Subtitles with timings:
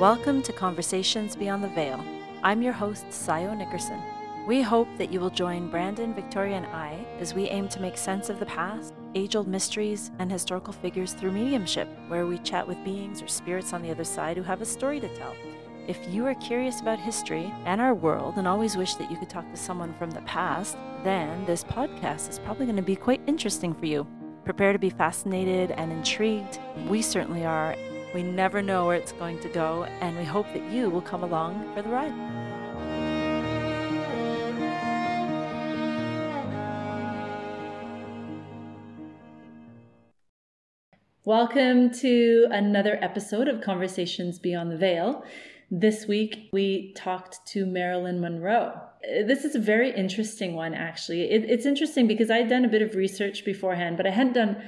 [0.00, 2.02] Welcome to Conversations Beyond the Veil.
[2.42, 4.00] I'm your host, Sayo Nickerson.
[4.46, 7.98] We hope that you will join Brandon, Victoria, and I as we aim to make
[7.98, 12.66] sense of the past, age old mysteries, and historical figures through mediumship, where we chat
[12.66, 15.34] with beings or spirits on the other side who have a story to tell.
[15.86, 19.28] If you are curious about history and our world and always wish that you could
[19.28, 23.20] talk to someone from the past, then this podcast is probably going to be quite
[23.26, 24.06] interesting for you.
[24.46, 26.58] Prepare to be fascinated and intrigued.
[26.88, 27.76] We certainly are.
[28.12, 31.22] We never know where it's going to go, and we hope that you will come
[31.22, 32.12] along for the ride.
[41.24, 45.24] Welcome to another episode of Conversations Beyond the Veil.
[45.70, 48.72] This week we talked to Marilyn Monroe.
[49.02, 51.30] This is a very interesting one, actually.
[51.30, 54.32] It, it's interesting because I had done a bit of research beforehand, but I hadn't
[54.32, 54.60] done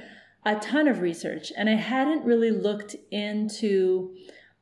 [0.45, 4.15] a ton of research and I hadn't really looked into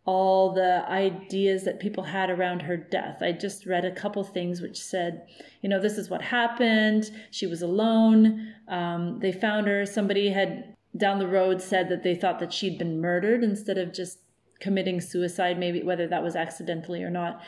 [0.05, 3.21] all the ideas that people had around her death.
[3.21, 5.27] I just read a couple things which said,
[5.62, 7.12] you know, this is what happened.
[7.29, 8.54] She was alone.
[8.68, 9.85] Um, they found her.
[9.85, 13.93] Somebody had down the road said that they thought that she'd been murdered instead of
[13.93, 14.20] just
[14.60, 17.41] committing suicide, maybe whether that was accidentally or not.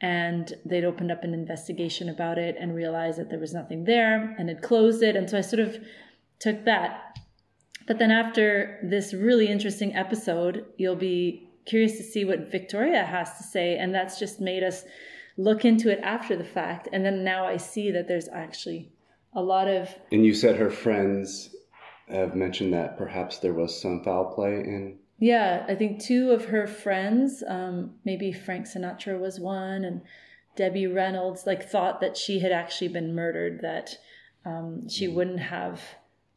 [0.00, 4.34] And they'd opened up an investigation about it and realized that there was nothing there
[4.38, 5.16] and had closed it.
[5.16, 5.78] And so I sort of
[6.38, 7.18] took that.
[7.86, 13.36] But then after this really interesting episode, you'll be curious to see what Victoria has
[13.38, 13.76] to say.
[13.76, 14.84] And that's just made us
[15.36, 16.88] look into it after the fact.
[16.92, 18.90] And then now I see that there's actually
[19.32, 19.94] a lot of.
[20.10, 21.54] And you said her friends
[22.08, 26.46] have mentioned that perhaps there was some foul play in yeah, I think two of
[26.46, 30.02] her friends, um, maybe Frank Sinatra was one, and
[30.56, 33.96] Debbie Reynolds, like thought that she had actually been murdered, that
[34.44, 35.14] um, she mm.
[35.14, 35.80] wouldn't have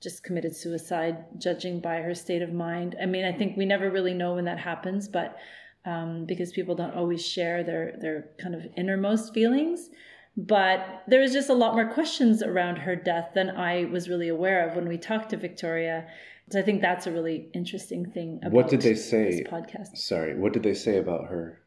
[0.01, 2.95] just committed suicide, judging by her state of mind.
[3.01, 5.37] I mean, I think we never really know when that happens, but
[5.85, 9.89] um, because people don't always share their their kind of innermost feelings.
[10.37, 14.29] But there was just a lot more questions around her death than I was really
[14.29, 16.07] aware of when we talked to Victoria.
[16.51, 18.39] So I think that's a really interesting thing.
[18.49, 19.43] what did they say?
[19.49, 19.97] podcast.
[19.97, 21.61] Sorry, what did they say about her?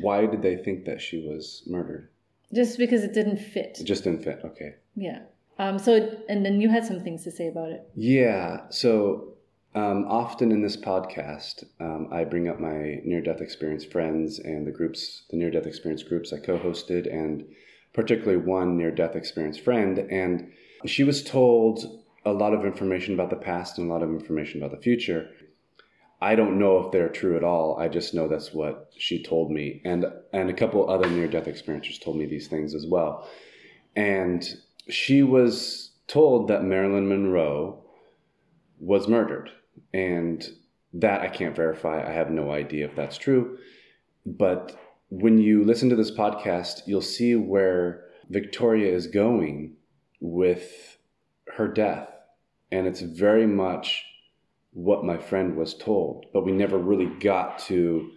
[0.00, 2.08] Why did they think that she was murdered?
[2.54, 3.78] Just because it didn't fit.
[3.80, 4.40] It just didn't fit.
[4.44, 4.76] Okay.
[4.94, 5.20] Yeah.
[5.58, 5.78] Um.
[5.78, 7.88] So, and then you had some things to say about it.
[7.94, 8.62] Yeah.
[8.70, 9.34] So,
[9.74, 14.70] um, often in this podcast, um, I bring up my near-death experience friends and the
[14.70, 17.44] groups, the near-death experience groups I co-hosted, and
[17.92, 20.52] particularly one near-death experience friend, and
[20.86, 24.62] she was told a lot of information about the past and a lot of information
[24.62, 25.28] about the future.
[26.20, 27.78] I don't know if they're true at all.
[27.78, 31.46] I just know that's what she told me, and and a couple other near death
[31.46, 33.28] experiencers told me these things as well.
[33.96, 34.44] And
[34.88, 37.82] she was told that Marilyn Monroe
[38.78, 39.50] was murdered,
[39.92, 40.46] and
[40.94, 42.06] that I can't verify.
[42.06, 43.58] I have no idea if that's true,
[44.24, 44.78] but
[45.10, 49.76] when you listen to this podcast, you'll see where Victoria is going
[50.20, 50.98] with
[51.56, 52.08] her death
[52.70, 54.04] and it's very much
[54.72, 58.10] what my friend was told, but we never really got to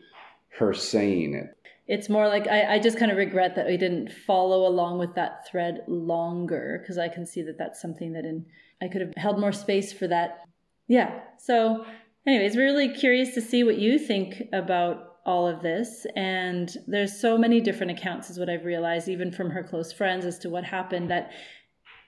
[0.60, 1.56] her saying it.
[1.88, 5.16] It's more like I, I just kind of regret that we didn't follow along with
[5.16, 8.46] that thread longer because I can see that that's something that in
[8.82, 10.42] I could have held more space for that.
[10.88, 11.20] Yeah.
[11.38, 11.86] So,
[12.26, 16.06] anyways, really curious to see what you think about all of this.
[16.16, 20.26] And there's so many different accounts, is what I've realized, even from her close friends,
[20.26, 21.12] as to what happened.
[21.12, 21.32] That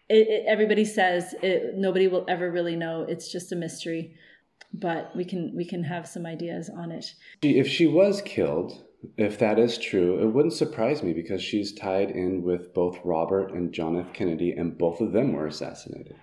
[0.10, 3.06] it, it, everybody says it, nobody will ever really know.
[3.08, 4.16] It's just a mystery,
[4.74, 7.06] but we can we can have some ideas on it.
[7.42, 8.84] If she was killed,
[9.18, 13.52] if that is true, it wouldn't surprise me because she's tied in with both Robert
[13.52, 14.14] and John F.
[14.14, 16.16] Kennedy, and both of them were assassinated.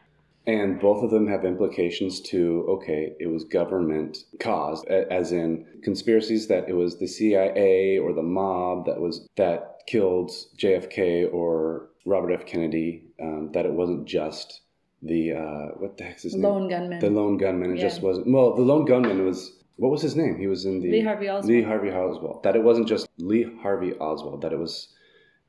[0.47, 6.49] And both of them have implications to, okay, it was government caused, as in conspiracies
[6.49, 12.33] that it was the CIA or the mob that was that killed JFK or Robert
[12.33, 12.47] F.
[12.47, 14.63] Kennedy, um, that it wasn't just
[15.03, 16.43] the uh, what the heck's his name?
[16.43, 16.99] Lone gunman.
[16.99, 17.73] The lone gunman.
[17.73, 17.89] It yeah.
[17.89, 18.31] just wasn't.
[18.31, 20.37] Well, the lone gunman was what was his name?
[20.37, 21.47] He was in the Lee Harvey Oswald.
[21.47, 22.43] Lee Harvey Oswald.
[22.43, 24.43] That it wasn't just Lee Harvey Oswald.
[24.43, 24.89] That it was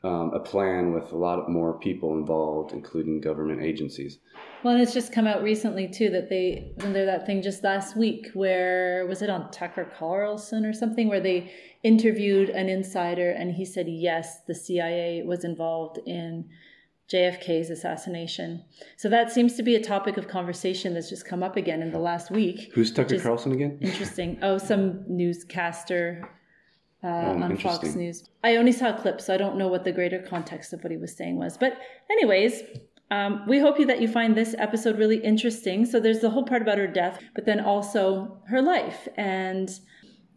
[0.03, 4.19] um, a plan with a lot more people involved, including government agencies.
[4.63, 7.97] Well, and it's just come out recently too that they there that thing just last
[7.97, 11.51] week where was it on Tucker Carlson or something where they
[11.83, 16.47] interviewed an insider and he said yes, the CIA was involved in
[17.09, 18.63] JFK's assassination.
[18.97, 21.91] So that seems to be a topic of conversation that's just come up again in
[21.91, 22.71] the last week.
[22.73, 23.77] Who's Tucker Carlson again?
[23.81, 24.39] Interesting.
[24.41, 26.29] Oh, some newscaster
[27.03, 28.29] uh, um, on Fox News.
[28.43, 30.91] I only saw a clip, so I don't know what the greater context of what
[30.91, 31.57] he was saying was.
[31.57, 31.77] But,
[32.09, 32.63] anyways,
[33.11, 35.85] um, we hope you that you find this episode really interesting.
[35.85, 39.69] So there's the whole part about her death, but then also her life and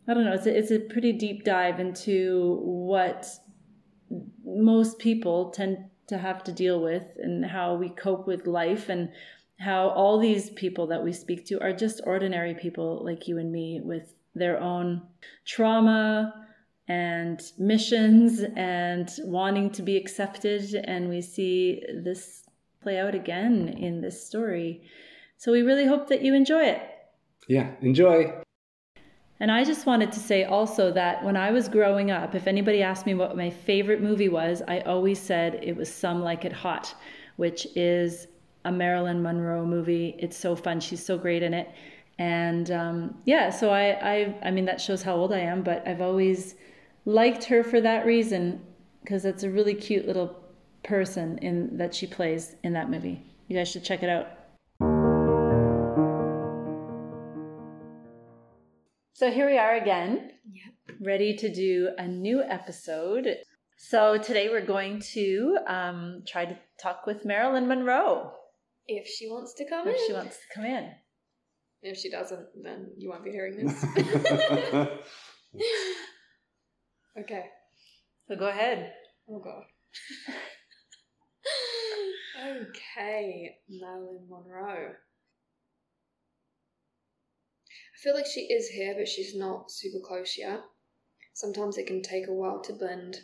[0.06, 0.34] I don't know.
[0.34, 3.26] It's a, it's a pretty deep dive into what
[4.44, 5.78] most people tend
[6.08, 9.10] to have to deal with and how we cope with life and
[9.58, 13.52] how all these people that we speak to are just ordinary people like you and
[13.52, 15.02] me with their own
[15.44, 16.34] trauma
[16.88, 20.74] and missions and wanting to be accepted.
[20.74, 22.44] And we see this
[22.82, 24.82] play out again in this story.
[25.38, 26.82] So we really hope that you enjoy it.
[27.48, 28.34] Yeah, enjoy.
[29.44, 32.82] And I just wanted to say also that when I was growing up, if anybody
[32.82, 36.52] asked me what my favorite movie was, I always said it was Some Like It
[36.54, 36.94] Hot,
[37.36, 38.26] which is
[38.64, 40.16] a Marilyn Monroe movie.
[40.18, 40.80] It's so fun.
[40.80, 41.68] She's so great in it.
[42.18, 45.86] And um, yeah, so I, I, I mean, that shows how old I am, but
[45.86, 46.54] I've always
[47.04, 48.62] liked her for that reason
[49.02, 50.42] because it's a really cute little
[50.84, 53.22] person in that she plays in that movie.
[53.48, 54.43] You guys should check it out.
[59.16, 60.74] So here we are again, Yep.
[61.00, 63.36] ready to do a new episode.
[63.76, 68.32] So today we're going to um, try to talk with Marilyn Monroe
[68.88, 70.00] If she wants to come if in.
[70.08, 70.90] she wants to come in.
[71.82, 73.84] If she doesn't, then you won't be hearing this.
[77.20, 77.44] okay.
[78.26, 78.94] So go ahead.
[79.30, 79.62] Oh god.
[82.68, 84.94] okay, Marilyn Monroe.
[88.04, 90.60] I feel like she is here, but she's not super close yet.
[91.32, 93.16] Sometimes it can take a while to blend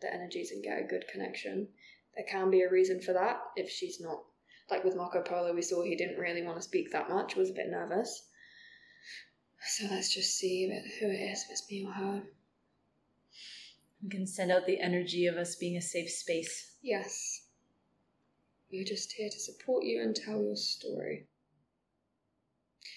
[0.00, 1.68] the energies and get a good connection.
[2.16, 4.24] There can be a reason for that if she's not.
[4.68, 7.50] Like with Marco Polo, we saw he didn't really want to speak that much, was
[7.50, 8.26] a bit nervous.
[9.64, 10.66] So let's just see
[10.98, 12.22] who it is, if it's me or her.
[14.02, 16.72] We can send out the energy of us being a safe space.
[16.82, 17.46] Yes.
[18.72, 21.28] We're just here to support you and tell your story.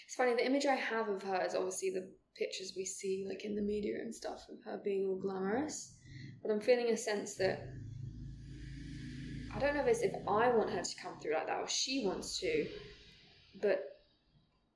[0.05, 3.45] It's funny, the image I have of her is obviously the pictures we see like
[3.45, 5.93] in the media and stuff of her being all glamorous.
[6.41, 7.67] But I'm feeling a sense that
[9.55, 11.67] I don't know if it's if I want her to come through like that or
[11.67, 12.67] she wants to,
[13.61, 13.79] but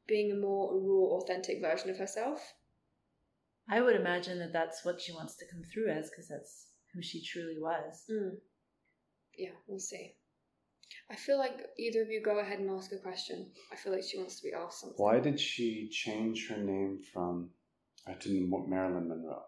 [0.07, 2.53] being a more raw, authentic version of herself.
[3.69, 7.01] I would imagine that that's what she wants to come through as because that's who
[7.01, 8.03] she truly was.
[8.09, 8.37] Mm.
[9.37, 10.15] Yeah, we'll see.
[11.09, 13.51] I feel like either of you go ahead and ask a question.
[13.71, 14.97] I feel like she wants to be asked something.
[14.97, 17.49] Why did she change her name from
[18.07, 19.43] uh, to Marilyn Monroe?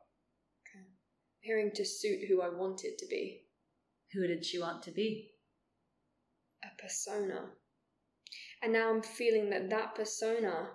[1.41, 3.45] Hearing to suit who I wanted to be.
[4.13, 5.31] Who did she want to be?
[6.63, 7.51] A persona.
[8.61, 10.69] And now I'm feeling that that persona,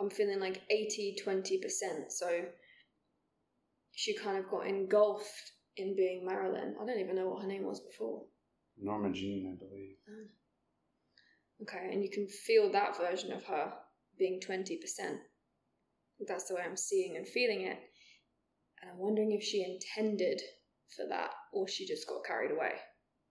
[0.00, 2.10] I'm feeling like 80 20%.
[2.10, 2.44] So
[3.92, 6.76] she kind of got engulfed in being Marilyn.
[6.80, 8.24] I don't even know what her name was before.
[8.80, 9.96] Norma Jean, I believe.
[11.62, 13.72] Okay, and you can feel that version of her
[14.18, 14.78] being 20%.
[16.26, 17.78] That's the way I'm seeing and feeling it.
[18.80, 20.40] And I'm wondering if she intended
[20.96, 22.72] for that or she just got carried away.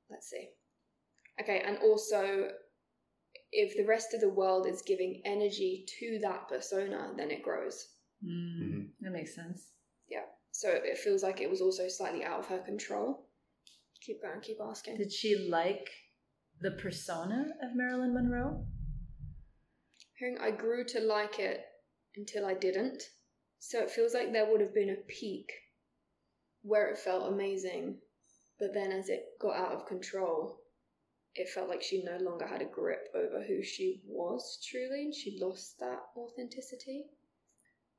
[0.10, 0.50] Let's see.
[1.42, 2.50] Okay, and also,
[3.52, 7.88] if the rest of the world is giving energy to that persona, then it grows.
[8.24, 8.90] Mm, Mhm.
[9.02, 9.72] That makes sense.
[10.08, 10.26] Yeah.
[10.52, 13.29] So it feels like it was also slightly out of her control.
[14.02, 14.98] Keep going, keep asking.
[14.98, 15.90] Did she like
[16.62, 18.66] the persona of Marilyn Monroe?
[20.18, 21.66] Hearing I grew to like it
[22.16, 23.04] until I didn't.
[23.60, 25.52] So it feels like there would have been a peak
[26.62, 27.98] where it felt amazing,
[28.58, 30.62] but then as it got out of control,
[31.36, 35.16] it felt like she no longer had a grip over who she was truly and
[35.16, 37.06] she lost that authenticity.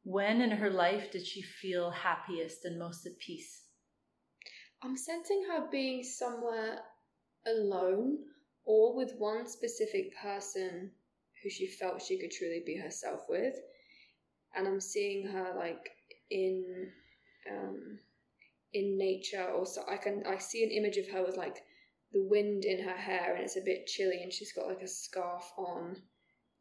[0.02, 3.69] When in her life did she feel happiest and most at peace?
[4.82, 6.80] I'm sensing her being somewhere
[7.46, 8.18] alone
[8.64, 10.90] or with one specific person
[11.42, 13.54] who she felt she could truly be herself with.
[14.54, 15.90] And I'm seeing her like
[16.30, 16.90] in
[17.50, 17.98] um
[18.72, 21.56] in nature or so I can I see an image of her with like
[22.12, 24.88] the wind in her hair and it's a bit chilly and she's got like a
[24.88, 25.96] scarf on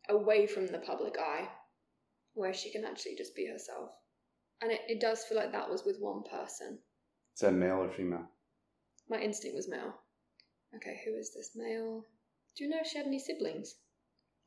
[0.09, 1.47] away from the public eye
[2.33, 3.91] where she can actually just be herself.
[4.61, 6.79] And it, it does feel like that was with one person.
[7.39, 8.27] Is that male or female?
[9.09, 9.93] My instinct was male.
[10.75, 12.05] Okay, who is this male?
[12.57, 13.75] Do you know if she had any siblings?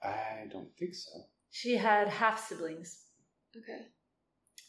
[0.03, 1.11] I don't think so.
[1.51, 3.05] She had half siblings.
[3.57, 3.87] Okay.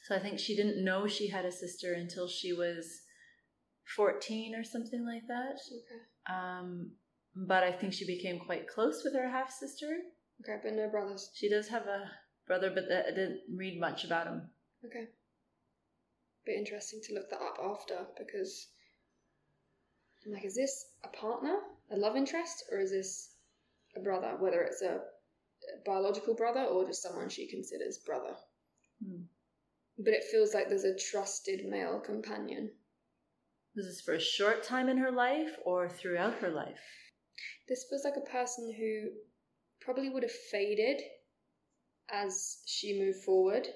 [0.05, 3.01] So I think she didn't know she had a sister until she was
[3.93, 5.59] 14 or something like that.
[5.69, 6.33] Okay.
[6.33, 6.91] Um,
[7.35, 9.97] but I think she became quite close with her half sister.
[10.41, 11.29] Okay, but no brothers.
[11.33, 12.09] She does have a
[12.47, 14.49] brother, but I didn't read much about him.
[14.85, 15.09] Okay.
[16.45, 18.67] Be interesting to look that up after because
[20.25, 21.57] I'm like, is this a partner,
[21.91, 23.35] a love interest, or is this
[23.95, 24.35] a brother?
[24.39, 25.01] Whether it's a
[25.85, 28.35] biological brother or just someone she considers brother.
[29.03, 29.23] Hmm.
[29.97, 32.71] but it feels like there's a trusted male companion.
[33.75, 36.79] Was this for a short time in her life or throughout her life?
[37.67, 39.09] This feels like a person who
[39.81, 41.01] probably would have faded
[42.11, 43.67] as she moved forward,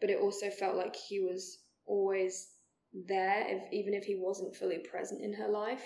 [0.00, 1.59] but it also felt like he was
[1.90, 2.52] always
[2.92, 5.84] there, if, even if he wasn't fully present in her life.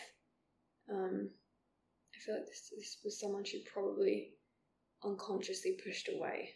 [0.90, 1.30] Um,
[2.14, 4.34] I feel like this, this was someone she probably
[5.02, 6.50] unconsciously pushed away.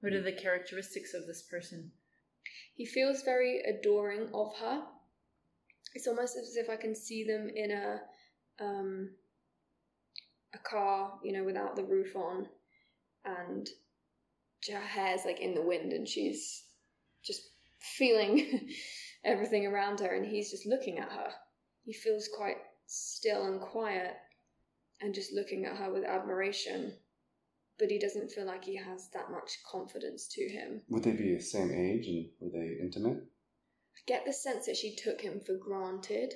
[0.00, 1.90] What are the characteristics of this person?
[2.76, 4.82] He feels very adoring of her.
[5.94, 8.00] It's almost as if I can see them in a
[8.60, 9.10] um,
[10.54, 12.46] a car, you know, without the roof on,
[13.24, 13.68] and
[14.70, 16.64] her hair's like in the wind, and she's
[17.24, 17.42] just
[17.78, 18.70] feeling
[19.24, 21.30] everything around her, and he's just looking at her.
[21.84, 22.56] He feels quite
[22.86, 24.14] still and quiet,
[25.00, 26.96] and just looking at her with admiration.
[27.78, 30.82] But he doesn't feel like he has that much confidence to him.
[30.88, 33.18] Would they be the same age and were they intimate?
[33.18, 36.34] I get the sense that she took him for granted.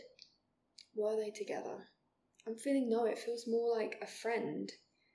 [0.94, 1.88] Were they together?
[2.46, 4.70] I'm feeling no, it feels more like a friend.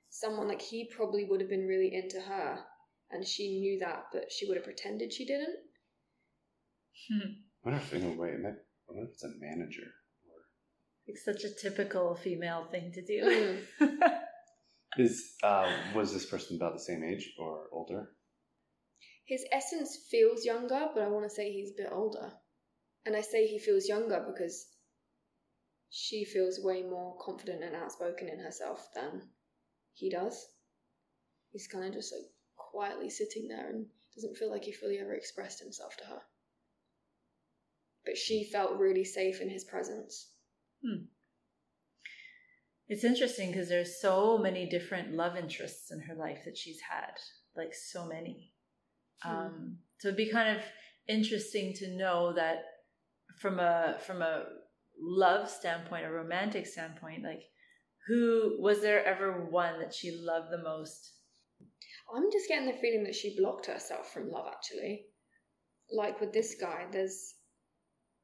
[0.09, 2.65] Someone like he probably would have been really into her,
[3.11, 5.59] and she knew that, but she would have pretended she didn't.
[7.09, 7.29] Hmm.
[7.65, 9.87] I wonder if, in a way, it might, I wonder if it's a manager.
[10.25, 10.39] Or...
[11.05, 13.59] It's such a typical female thing to do.
[13.81, 13.99] Mm.
[14.97, 18.09] Is uh, was this person about the same age or older?
[19.27, 22.31] His essence feels younger, but I want to say he's a bit older.
[23.05, 24.65] And I say he feels younger because
[25.89, 29.21] she feels way more confident and outspoken in herself than
[29.93, 30.45] he does.
[31.51, 33.85] He's kind of just like quietly sitting there and
[34.15, 36.21] doesn't feel like he fully ever expressed himself to her.
[38.07, 40.31] But she felt really safe in his presence.
[40.83, 41.03] Hmm.
[42.87, 47.11] It's interesting because there's so many different love interests in her life that she's had,
[47.55, 48.53] like so many.
[49.21, 49.29] Hmm.
[49.29, 50.63] Um, so it'd be kind of
[51.09, 52.63] interesting to know that
[53.41, 54.45] from a from a
[54.99, 57.43] love standpoint, a romantic standpoint, like
[58.07, 61.13] who was there ever one that she loved the most?
[62.15, 65.07] I'm just getting the feeling that she blocked herself from love, actually.
[65.91, 67.33] Like with this guy, there's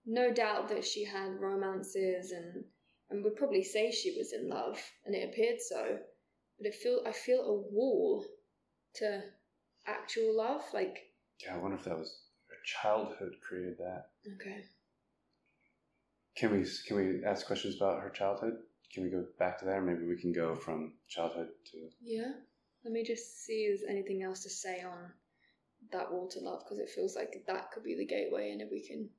[0.05, 2.63] no doubt that she had romances and
[3.09, 5.99] and would probably say she was in love, and it appeared so.
[6.57, 8.25] But it feel I feel a wall
[8.95, 9.21] to
[9.87, 10.63] actual love.
[10.73, 11.11] Like
[11.43, 12.15] Yeah, I wonder if that was
[12.49, 14.07] her childhood created that.
[14.35, 14.63] okay,
[16.35, 18.57] Can we can we ask questions about her childhood?
[18.93, 19.81] Can we go back to there?
[19.81, 21.89] Maybe we can go from childhood to.
[22.01, 22.31] yeah.
[22.83, 25.11] Let me just see if there's anything else to say on
[25.91, 28.69] that wall to love because it feels like that could be the gateway, and if
[28.71, 29.09] we can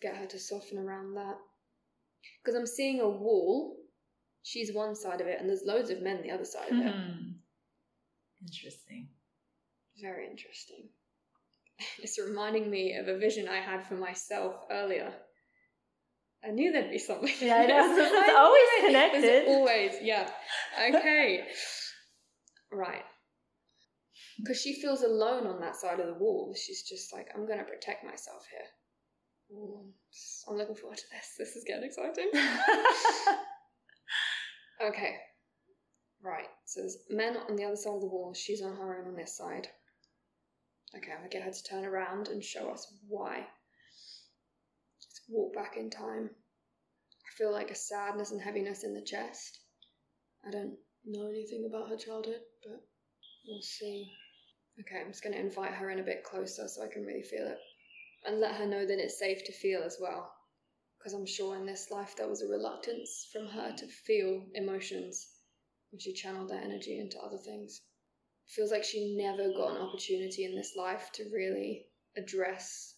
[0.00, 1.36] get her to soften around that,
[2.42, 3.76] because I'm seeing a wall.
[4.42, 6.94] She's one side of it, and there's loads of men the other side of it.
[6.94, 7.30] Hmm.
[8.42, 9.08] Interesting.
[10.00, 10.88] Very interesting.
[12.02, 15.12] It's reminding me of a vision I had for myself earlier.
[16.44, 17.32] I knew there'd be something.
[17.40, 17.94] Yeah, I know.
[17.96, 19.48] There's It's always There's connected.
[19.48, 20.30] always, yeah.
[20.94, 21.44] Okay.
[22.72, 23.04] right.
[24.38, 26.54] Because she feels alone on that side of the wall.
[26.54, 28.66] She's just like, I'm going to protect myself here.
[29.52, 29.92] Ooh,
[30.48, 31.34] I'm looking forward to this.
[31.38, 32.30] This is getting exciting.
[34.82, 35.16] Okay.
[36.22, 36.48] Right.
[36.64, 38.32] So there's men on the other side of the wall.
[38.34, 39.68] She's on her own on this side.
[40.96, 43.46] Okay, I'm gonna get her to turn around and show us why.
[45.02, 46.30] Just walk back in time.
[46.30, 49.60] I feel like a sadness and heaviness in the chest.
[50.46, 52.82] I don't know anything about her childhood, but
[53.46, 54.10] we'll see.
[54.80, 57.46] Okay, I'm just gonna invite her in a bit closer so I can really feel
[57.46, 57.58] it.
[58.26, 60.30] And let her know that it's safe to feel as well
[61.00, 65.26] because I'm sure in this life there was a reluctance from her to feel emotions
[65.90, 67.80] when she channeled that energy into other things.
[68.48, 71.86] Feels like she never got an opportunity in this life to really
[72.18, 72.96] address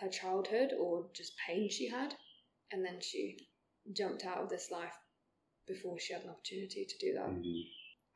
[0.00, 2.14] her childhood or just pain she had,
[2.70, 3.36] and then she
[3.92, 4.94] jumped out of this life
[5.66, 7.28] before she had an opportunity to do that.
[7.28, 7.62] Mhm.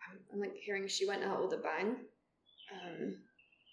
[0.08, 2.08] I'm, I'm like hearing she went out with a bang.
[2.72, 3.22] Um,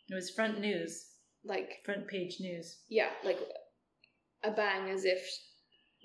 [0.09, 1.05] it was front news,
[1.45, 2.77] like front page news.
[2.89, 3.39] yeah, like
[4.43, 5.21] a bang as if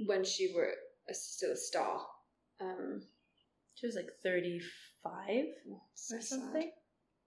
[0.06, 0.72] when she were
[1.08, 2.00] a, still a star.
[2.60, 3.02] Um,
[3.74, 5.44] She was like 35
[5.94, 6.22] so or sad.
[6.22, 6.70] something.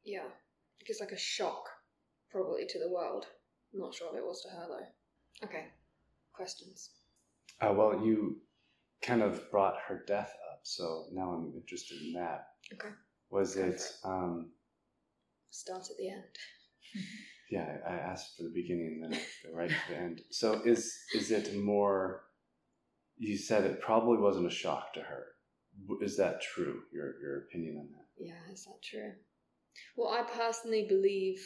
[0.03, 0.27] Yeah,
[0.79, 1.63] because like a shock,
[2.29, 3.25] probably to the world.
[3.73, 5.47] I'm not sure if it was to her though.
[5.47, 5.67] Okay,
[6.33, 6.89] questions.
[7.61, 8.41] Uh, well, you
[9.01, 12.47] kind of brought her death up, so now I'm interested in that.
[12.73, 12.93] Okay,
[13.29, 13.81] Was Go it?
[14.01, 14.51] for Um,
[15.49, 16.23] start at the end.
[17.51, 20.21] yeah, I asked for the beginning and then go right to the end.
[20.31, 22.23] So is is it more?
[23.17, 25.25] You said it probably wasn't a shock to her.
[26.01, 26.83] Is that true?
[26.93, 28.25] Your your opinion on that?
[28.25, 29.11] Yeah, is that true?
[29.97, 31.45] Well, I personally believe.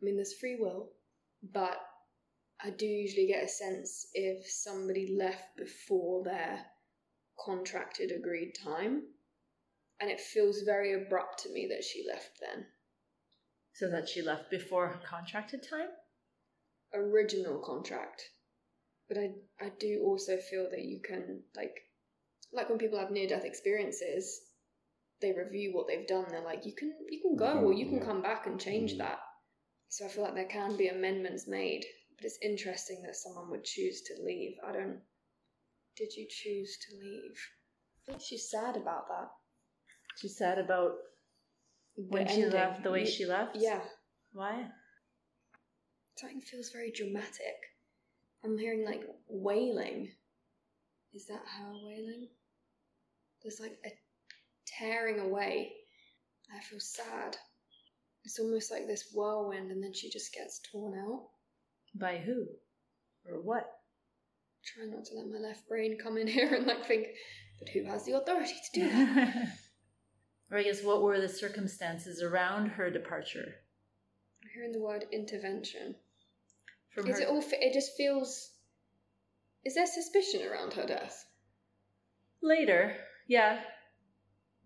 [0.00, 0.92] I mean, there's free will,
[1.52, 1.78] but
[2.62, 6.60] I do usually get a sense if somebody left before their
[7.44, 9.02] contracted agreed time.
[10.00, 12.66] And it feels very abrupt to me that she left then.
[13.78, 15.90] So that she left before her contracted time?
[16.92, 18.20] Original contract.
[19.06, 21.76] But I I do also feel that you can like
[22.50, 24.40] like when people have near death experiences,
[25.20, 26.26] they review what they've done.
[26.28, 28.98] They're like, you can you can go or you can come back and change Mhm.
[28.98, 29.20] that.
[29.90, 31.86] So I feel like there can be amendments made.
[32.16, 34.58] But it's interesting that someone would choose to leave.
[34.64, 35.02] I don't.
[35.94, 37.38] Did you choose to leave?
[38.00, 39.30] I think she's sad about that.
[40.16, 40.96] She's sad about
[41.98, 42.58] when The she ending.
[42.58, 43.56] left, the way she left?
[43.56, 43.80] Yeah.
[44.32, 44.66] Why?
[46.16, 47.56] Something feels very dramatic.
[48.44, 50.12] I'm hearing like wailing.
[51.14, 52.28] Is that her wailing?
[53.42, 53.90] There's like a
[54.66, 55.72] tearing away.
[56.56, 57.36] I feel sad.
[58.24, 61.28] It's almost like this whirlwind, and then she just gets torn out.
[61.94, 62.46] By who?
[63.26, 63.64] Or what?
[64.64, 67.06] Try not to let my left brain come in here and like think,
[67.58, 69.48] but who has the authority to do that?
[70.50, 73.54] or I guess what were the circumstances around her departure?
[74.42, 75.94] I'm hearing the word intervention.
[76.94, 77.42] From Is her it all?
[77.52, 78.52] It just feels.
[79.64, 81.26] Is there suspicion around her death?
[82.42, 82.94] later,
[83.26, 83.60] yeah.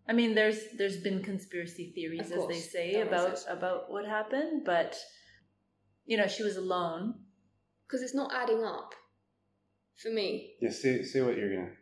[0.09, 4.62] I mean, there's there's been conspiracy theories, Of as they say, about about what happened,
[4.65, 4.97] but
[6.05, 7.15] you know, she was alone.
[7.87, 8.95] Because it's not adding up.
[10.03, 11.73] For me, Yeah, see, see what you're gonna.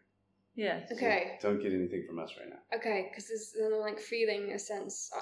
[0.55, 0.81] Yeah.
[0.93, 1.39] Okay.
[1.41, 2.79] Don't get anything from us right now.
[2.79, 5.21] Okay, because there's then I'm like feeling a sense uh,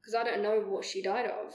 [0.00, 1.52] because I don't know what she died of,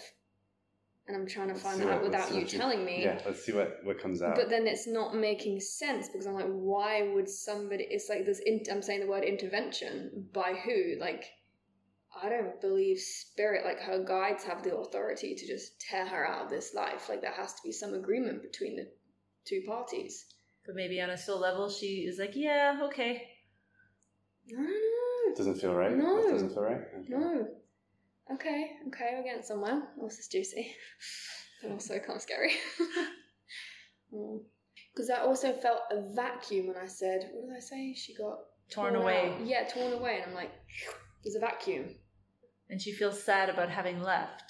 [1.07, 3.03] and I'm trying to Let's find that out what- without you what you- telling me.
[3.03, 4.35] Yeah, let's see what what comes out.
[4.35, 7.87] But then it's not making sense because I'm like, why would somebody?
[7.89, 8.39] It's like this.
[8.45, 10.97] In, I'm saying the word intervention by who?
[10.99, 11.23] Like,
[12.21, 13.65] I don't believe spirit.
[13.65, 17.07] Like her guides have the authority to just tear her out of this life.
[17.09, 18.91] Like there has to be some agreement between the
[19.45, 20.25] two parties.
[20.65, 23.21] But maybe on a soul level, she is like, yeah, okay.
[24.47, 25.35] No, no, no.
[25.35, 25.95] doesn't feel right.
[25.95, 26.23] No.
[26.23, 26.81] That doesn't feel right.
[26.99, 27.07] Okay.
[27.09, 27.47] No.
[28.33, 29.83] Okay, okay, we're getting somewhere.
[30.01, 30.73] Oh, this is juicy.
[31.61, 32.51] But also kind of scary.
[34.13, 34.37] Hmm.
[34.93, 37.93] Because I also felt a vacuum when I said, what did I say?
[37.95, 38.37] She got
[38.69, 39.33] Torn away.
[39.39, 39.45] out.
[39.45, 40.17] Yeah, torn away.
[40.21, 40.51] And I'm like,
[41.23, 41.95] there's a vacuum.
[42.69, 44.43] And she feels sad about having left.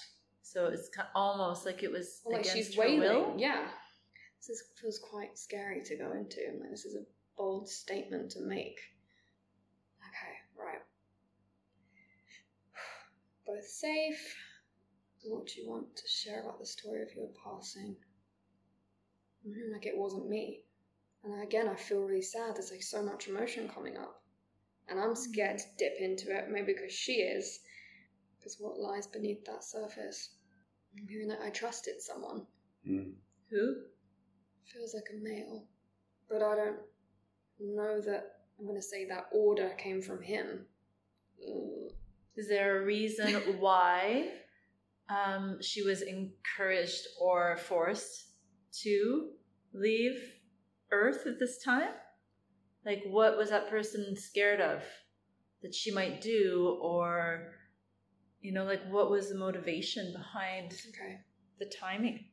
[0.44, 3.00] So it's almost like it was Or like against she's her wailing.
[3.02, 3.34] will.
[3.38, 3.68] Yeah.
[4.40, 6.48] This is, feels quite scary to go into.
[6.48, 7.06] I'm like, this is a
[7.38, 8.80] bold statement to make.
[10.08, 10.82] Okay, right.
[13.48, 14.36] Both safe.
[15.24, 17.96] What do you want to share about the story of your passing?
[19.48, 20.62] Mm, Like it wasn't me.
[21.24, 22.56] And again, I feel really sad.
[22.56, 24.22] There's like so much emotion coming up.
[24.88, 27.60] And I'm scared to dip into it, maybe because she is.
[28.38, 30.30] Because what lies beneath that surface?
[30.96, 32.46] I'm hearing that I trusted someone.
[32.88, 33.14] Mm.
[33.50, 33.76] Who?
[34.72, 35.66] Feels like a male.
[36.30, 36.78] But I don't
[37.60, 40.66] know that I'm going to say that order came from him.
[41.42, 41.90] Mm,
[42.36, 44.30] Is there a reason why
[45.10, 48.26] um, she was encouraged or forced
[48.84, 49.30] to
[49.74, 50.20] leave
[50.92, 51.92] Earth at this time?
[52.86, 54.84] Like, what was that person scared of
[55.62, 56.78] that she might do?
[56.82, 57.52] Or,
[58.42, 61.20] you know, like, what was the motivation behind Okay.
[61.60, 62.26] the timing?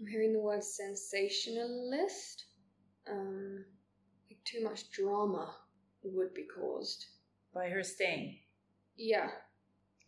[0.00, 2.44] I'm hearing the word sensationalist.
[3.10, 3.64] Um,
[4.30, 5.54] like too much drama
[6.02, 7.06] would be caused.
[7.54, 8.38] By her staying.
[8.96, 9.30] Yeah.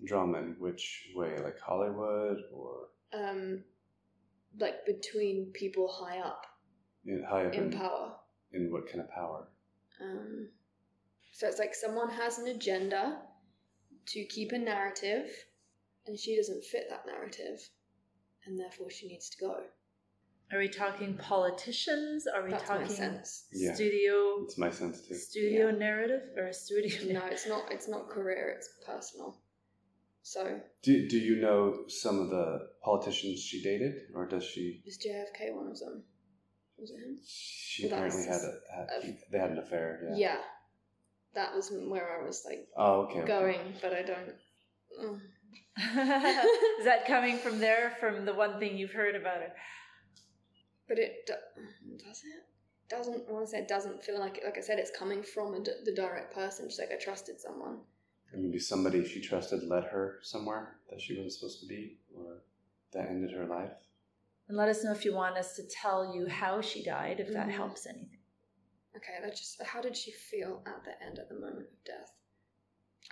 [0.05, 1.37] Drama in which way?
[1.43, 3.65] Like Hollywood or Um,
[4.59, 6.47] like between people high up
[7.07, 8.15] in high up in in, power.
[8.53, 9.49] in what kind of power?
[10.01, 10.49] Um,
[11.33, 13.23] so it's like someone has an agenda
[14.09, 15.31] to keep a narrative,
[16.07, 17.59] and she doesn't fit that narrative,
[18.47, 19.57] and therefore she needs to go.
[20.53, 22.27] Are we talking politicians?
[22.27, 23.45] Are we That's my talking sense.
[23.53, 23.73] Yeah.
[23.75, 25.15] studio It's my sense too.
[25.15, 25.77] studio Yeah.
[25.77, 27.13] narrative or studio?
[27.21, 27.71] No, it's not.
[27.71, 28.55] It's not career.
[28.57, 29.37] It's personal.
[30.23, 34.83] So Do, do you know some of the politicians she dated, or does she?
[34.87, 36.03] is JFK one of them?
[36.79, 37.19] Was it him?
[37.27, 38.53] She Well, apparently had a,
[38.95, 40.01] had, he- they had an affair.
[40.11, 40.17] Yeah.
[40.17, 40.37] Yeah.
[41.35, 43.21] That was where I was like Oh, okay.
[43.21, 43.27] okay.
[43.29, 44.35] going, but I don't.
[45.01, 45.21] Mm.
[46.81, 49.53] Is that coming from there, from the one thing you've heard about her?
[50.91, 52.43] But it do- does it
[52.89, 53.29] doesn't.
[53.29, 54.81] I want to say it doesn't feel like like I said.
[54.81, 56.67] It's coming from a d the direct person.
[56.69, 57.77] Just like I trusted someone.
[58.33, 62.43] Or maybe somebody she trusted led her somewhere that she wasn't supposed to be, or
[62.93, 63.71] that ended her life.
[64.49, 67.33] And let us know if you want us to tell you how she died, if
[67.33, 67.53] that Mhm.
[67.61, 68.19] helps anything.
[68.97, 69.63] Okay, that just.
[69.63, 72.13] How did she feel at the end, at the moment of death?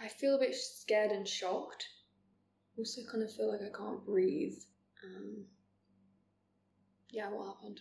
[0.00, 1.86] I feel a bit scared and shocked.
[2.76, 4.58] Also, kind of feel like I can't breathe.
[5.04, 5.46] Um,
[7.10, 7.80] Yeah, what happened?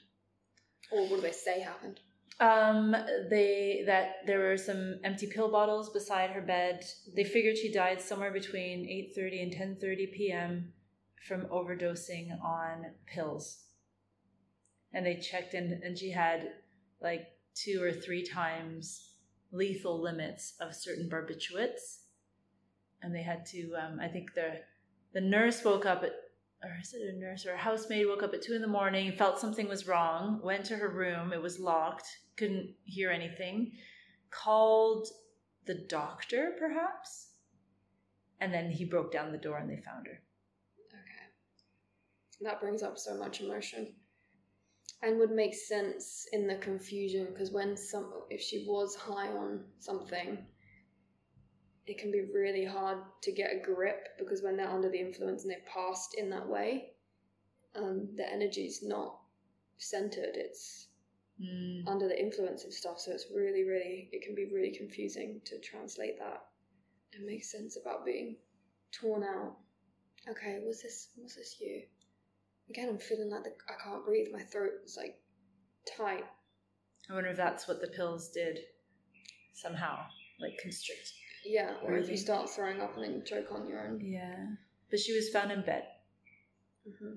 [0.91, 1.99] Or what do they say happened?
[2.39, 2.95] Um,
[3.29, 6.85] they that there were some empty pill bottles beside her bed.
[7.15, 10.71] They figured she died somewhere between eight thirty and ten thirty p.m.
[11.27, 13.63] from overdosing on pills.
[14.93, 16.51] And they checked in, and she had
[17.01, 19.15] like two or three times
[19.51, 22.01] lethal limits of certain barbiturates.
[23.01, 24.61] And they had to, um, I think the
[25.13, 26.13] the nurse woke up at
[26.63, 29.12] or is it a nurse or a housemaid woke up at two in the morning,
[29.12, 33.72] felt something was wrong, went to her room, it was locked, couldn't hear anything,
[34.32, 35.08] called
[35.65, 37.32] the doctor perhaps,
[38.39, 40.22] and then he broke down the door and they found her.
[40.93, 41.28] Okay.
[42.41, 43.93] That brings up so much emotion.
[45.04, 49.63] And would make sense in the confusion because when some, if she was high on
[49.78, 50.39] something,
[51.88, 55.43] it can be really hard to get a grip because when they're under the influence
[55.43, 56.91] and they've passed in that way,
[57.76, 59.19] um, the energy's not
[59.78, 60.36] centered.
[60.36, 60.88] It's
[61.39, 61.88] Mm.
[61.88, 63.00] under the influence of stuff.
[63.00, 66.50] So it's really, really, it can be really confusing to translate that.
[67.12, 68.38] It makes sense about being
[68.91, 69.56] torn out.
[70.28, 71.84] Okay, was this was this you?
[72.71, 74.30] Again, I'm feeling like the, I can't breathe.
[74.34, 75.21] My throat is like
[75.95, 76.26] tight.
[77.08, 78.60] I wonder if that's what the pills did
[79.54, 80.08] somehow,
[80.39, 81.13] like constrict.
[81.45, 84.56] Yeah, or if you start throwing up and then you choke on your own, Yeah.
[84.89, 85.84] But she was found in bed.
[86.86, 87.15] hmm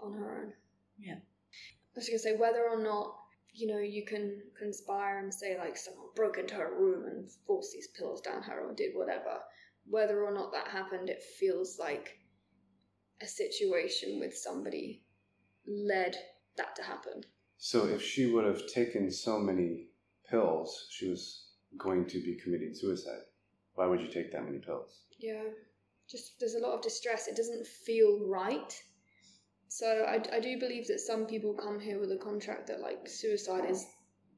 [0.00, 0.52] on her own.
[0.98, 1.14] Yeah.
[1.14, 3.16] I was gonna say whether or not
[3.54, 7.72] you know you can conspire and say like someone broke into her room and forced
[7.72, 9.38] these pills down her or did whatever.
[9.86, 12.18] Whether or not that happened, it feels like
[13.20, 15.02] a situation with somebody
[15.66, 16.16] led
[16.56, 17.22] that to happen.
[17.58, 19.88] So if she would have taken so many
[20.28, 23.22] pills, she was going to be committing suicide.
[23.74, 25.02] Why would you take that many pills?
[25.18, 25.44] Yeah,
[26.08, 27.28] just there's a lot of distress.
[27.28, 28.74] It doesn't feel right.
[29.68, 33.08] So I, I do believe that some people come here with a contract that like
[33.08, 33.86] suicide is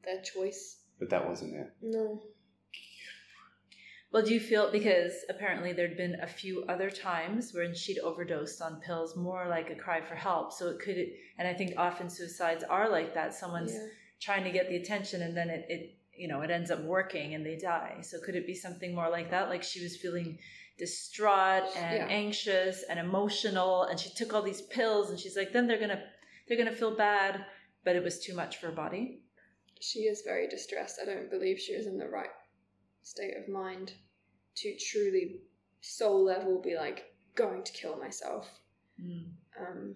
[0.05, 0.79] their choice.
[1.01, 1.67] But that wasn't it.
[1.83, 2.23] No.
[4.13, 8.63] Well, do you feel because apparently there'd been a few other times when she'd overdosed
[8.63, 10.53] on pills, more like a cry for help.
[10.53, 10.97] So it could,
[11.37, 13.35] and I think often suicides are like that.
[13.35, 13.89] Someone's Yeah.
[14.21, 17.35] trying to get the attention, and then it, it, you know, it ends up working
[17.35, 17.99] and they die.
[18.03, 19.49] So could it be something more like that?
[19.49, 20.39] Like she was feeling
[20.79, 22.07] distraught and Yeah.
[22.09, 26.03] anxious and emotional, and she took all these pills, and she's like, then they're gonna,
[26.49, 27.45] they're gonna feel bad,
[27.85, 29.23] but it was too much for her body.
[29.81, 30.99] She is very distressed.
[31.01, 32.31] I don't believe she was in the right
[33.03, 33.93] state of mind
[34.57, 35.41] to truly
[35.81, 38.49] soul level be like going to kill myself.
[39.01, 39.27] Mm.
[39.61, 39.95] Um,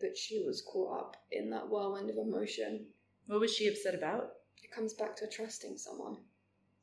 [0.00, 2.86] but she was caught up in that whirlwind of emotion.
[3.26, 4.32] What was she upset about?
[4.62, 6.16] It comes back to trusting someone.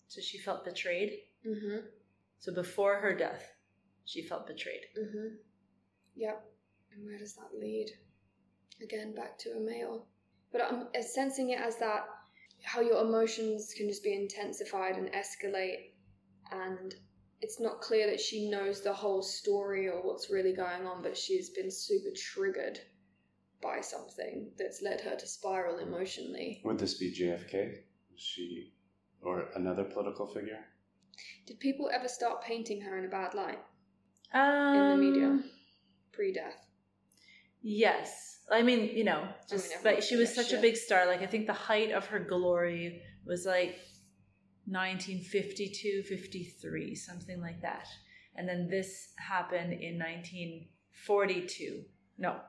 [0.07, 1.19] So she felt betrayed.
[1.45, 1.85] Mm-hmm.
[2.39, 3.51] So before her death,
[4.05, 4.85] she felt betrayed.
[4.97, 5.35] Mm-hmm.
[6.15, 6.45] Yep.
[6.93, 7.89] And where does that lead?
[8.81, 10.07] Again, back to a male.
[10.51, 12.05] But I'm uh, sensing it as that
[12.63, 15.91] how your emotions can just be intensified and escalate,
[16.51, 16.95] and
[17.41, 21.15] it's not clear that she knows the whole story or what's really going on, but
[21.15, 22.79] she's been super triggered
[23.61, 26.61] by something that's led her to spiral emotionally.
[26.63, 27.69] Would this be JFK?
[28.11, 28.73] Was she
[29.21, 30.59] or another political figure?
[31.45, 33.59] Did people ever start painting her in a bad light
[34.33, 35.39] Um, in the media
[36.11, 36.67] pre death?
[37.61, 38.39] Yes.
[38.49, 41.05] I mean, you know, just everyone's but she was doing such a big star.
[41.05, 43.79] Like I think the height of her glory was like
[44.65, 47.87] 1952, 53, something like that.
[48.35, 51.83] And then this happened in 1942.
[52.17, 52.39] No,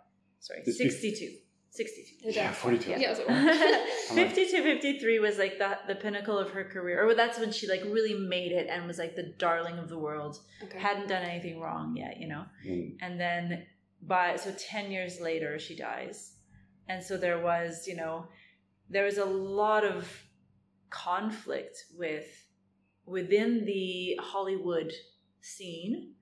[0.41, 1.37] sorry, This be- 62.
[1.71, 2.31] 62.
[2.31, 2.91] Yeah, 42.
[2.91, 3.21] Yeah, that's
[4.09, 7.69] what- 52 53 was like the, the pinnacle of her career or that's when she
[7.69, 10.79] like really made it and was like the darling of the world okay.
[10.79, 12.97] hadn't done anything wrong yet you know Mm.
[13.03, 13.67] and then
[14.03, 16.33] by so 10 years later she dies
[16.89, 18.27] and so there was you know
[18.89, 20.09] there was a lot of
[20.91, 22.27] conflict with
[23.05, 24.91] within the hollywood
[25.43, 26.15] scene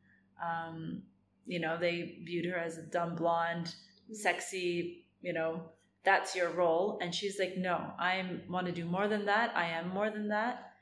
[0.45, 1.03] um
[1.47, 3.75] you know they viewed her as a dumb blonde
[4.13, 5.63] sexy you know
[6.05, 6.99] that's your role.
[7.03, 9.53] And she's like no i want to do more than that.
[9.57, 10.73] I am more than that.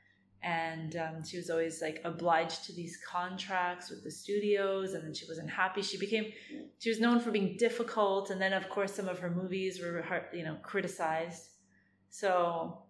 [0.43, 5.15] And um, she was always like obliged to these contracts with the studios and then
[5.15, 5.81] she wasn't happy.
[5.81, 6.31] She became
[6.77, 10.05] she was known for being difficult and then of course some of her movies were
[10.33, 11.49] you know criticized.
[12.09, 12.85] So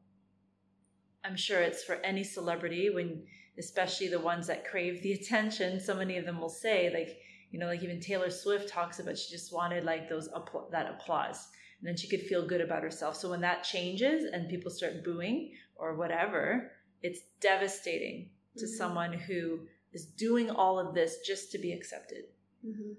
[1.25, 3.23] i'm sure it's for any celebrity when
[3.57, 7.17] especially the ones that crave the attention so many of them will say like
[7.51, 10.89] you know like even taylor swift talks about she just wanted like those appl- that
[10.89, 11.47] applause
[11.79, 15.03] and then she could feel good about herself so when that changes and people start
[15.03, 18.69] booing or whatever it's devastating to Mhm.
[18.77, 22.25] someone who is doing all of this just to be accepted
[22.63, 22.93] hmm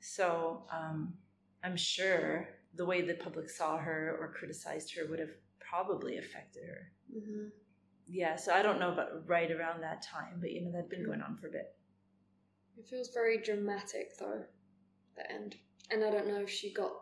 [0.00, 1.14] so um,
[1.64, 6.62] I'm sure the way the public saw her or criticized her would have probably affected
[6.68, 6.92] her.
[7.12, 7.48] hmm
[8.06, 11.04] Yeah, so I don't know about right around that time, but you know, that'd been
[11.04, 11.74] going on for a bit.
[12.76, 14.44] It feels very dramatic though,
[15.16, 15.56] the end.
[15.90, 16.92] And I don't know if she got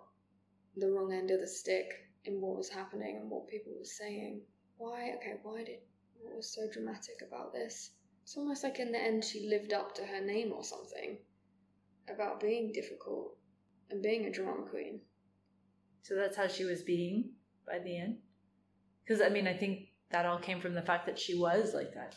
[0.76, 1.92] the wrong end of the stick
[2.24, 4.42] in what was happening and what people were saying.
[4.76, 5.14] Why?
[5.16, 5.80] Okay, why did.
[6.20, 7.90] What was so dramatic about this?
[8.22, 11.18] It's almost like in the end she lived up to her name or something
[12.08, 13.36] about being difficult
[13.90, 15.00] and being a drama queen.
[16.02, 17.30] So that's how she was being
[17.66, 18.18] by the end.
[19.04, 21.94] Because I mean, I think that all came from the fact that she was like
[21.94, 22.14] that.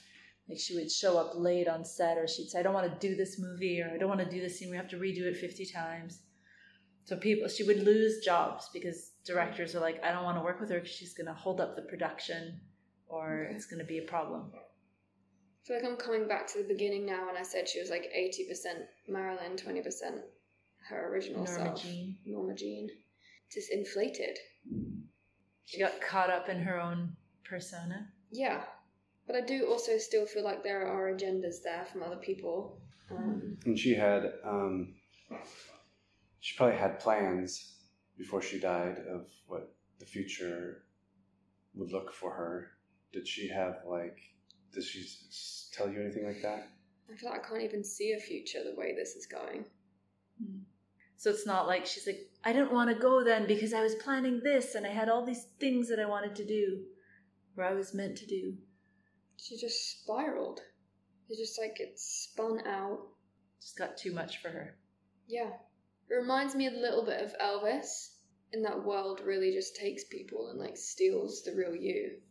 [0.50, 3.08] Like she would show up late on set, or she'd say, "I don't want to
[3.08, 4.70] do this movie," or "I don't want to do this scene.
[4.70, 6.22] We have to redo it fifty times."
[7.04, 10.60] So people, she would lose jobs because directors are like, "I don't want to work
[10.60, 12.62] with her because she's going to hold up the production,
[13.08, 13.56] or Okay.
[13.56, 17.06] it's going to be a problem." I feel like I'm coming back to the beginning
[17.06, 20.24] now when I said she was like 80% Marilyn, 20%
[20.88, 21.84] her original Norma self.
[21.84, 22.18] Jean.
[22.26, 22.90] Norma Jean.
[23.52, 24.38] Just inflated.
[25.66, 28.14] She got caught up in her own persona.
[28.32, 28.64] Yeah.
[29.28, 32.80] But I do also still feel like there are agendas there from other people.
[33.12, 34.96] Um, And she had, um,
[36.40, 37.76] she probably had plans
[38.18, 40.84] before she died of what the future
[41.76, 42.72] would look for her.
[43.12, 44.18] Did she have like?
[44.74, 46.70] Did she s- tell you anything like that?
[47.12, 49.66] I feel like I can't even see a future the way this is going.
[51.16, 53.96] So it's not like she's like, I didn't want to go then because I was
[53.96, 56.84] planning this and I had all these things that I wanted to do
[57.58, 58.56] or I was meant to do.
[59.38, 60.62] She just spiraled.
[61.30, 63.00] It's just like it spun out.
[63.62, 64.78] Just got too much for her.
[65.28, 65.52] Yeah.
[66.10, 68.16] It reminds me a little bit of Elvis.
[68.54, 72.22] In that world really just takes people and like steals the real you.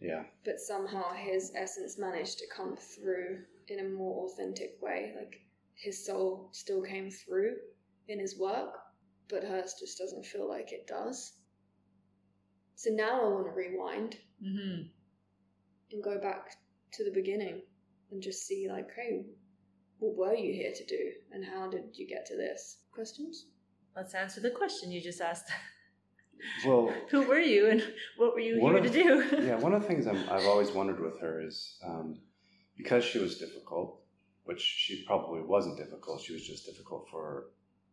[0.00, 0.24] Yeah.
[0.44, 5.14] But somehow his essence managed to come through in a more authentic way.
[5.16, 5.40] Like
[5.74, 7.56] his soul still came through
[8.06, 8.78] in his work,
[9.28, 11.32] but hers just doesn't feel like it does.
[12.76, 14.88] So now I want to rewind Mm-hmm.
[15.92, 16.56] And go back
[16.94, 17.62] to the beginning
[18.10, 19.26] and just see like, hey,
[19.98, 22.78] what were you here to do and how did you get to this?
[22.92, 23.46] Questions?
[23.96, 25.48] Let's answer the question you just asked.
[26.64, 27.82] Well, Who were you and
[28.16, 29.44] what were you here of- to do?
[29.44, 29.56] yeah.
[29.56, 32.20] One of the things I'm, I've always wondered with her is um,
[32.76, 34.02] because she was difficult,
[34.44, 36.20] which she probably wasn't difficult.
[36.22, 37.46] She was just difficult for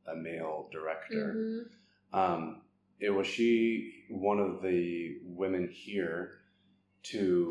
[0.08, 1.34] a male director.
[1.36, 2.15] Mhm.
[2.15, 2.62] um,
[2.99, 6.29] it was she one of the women here
[7.05, 7.49] to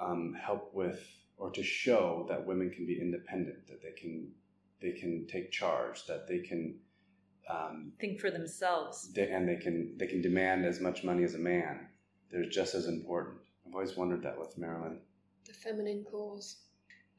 [0.00, 1.00] um, help with
[1.38, 4.30] or to show that women can be independent that they can
[4.80, 6.78] they can take charge that they can
[7.48, 9.12] um, Think for themselves.
[9.12, 11.88] they, and they can they can demand as much money as a man
[12.30, 14.98] they're just as important i've always wondered that with marilyn
[15.46, 16.56] The feminine cause.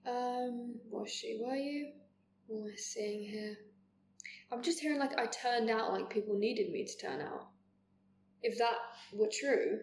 [0.06, 1.40] Um, was she?
[1.42, 1.92] Were you?
[2.48, 3.58] What am I seeing here?
[4.52, 7.48] I'm just hearing like I turned out like people needed me to turn out.
[8.42, 8.76] If that
[9.12, 9.80] were true,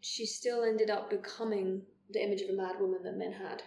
[0.00, 3.62] she still ended up becoming the image of a mad woman that men had.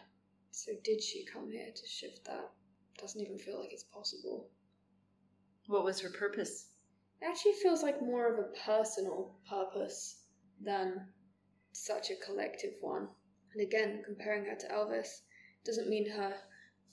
[0.51, 2.51] So did she come here to shift that?
[2.99, 4.49] Doesn't even feel like it's possible.
[5.67, 6.67] What was her purpose?
[7.21, 10.23] It actually feels like more of a personal purpose
[10.61, 11.07] than
[11.71, 13.07] such a collective one.
[13.53, 15.21] And again, comparing her to Elvis
[15.65, 16.35] doesn't mean her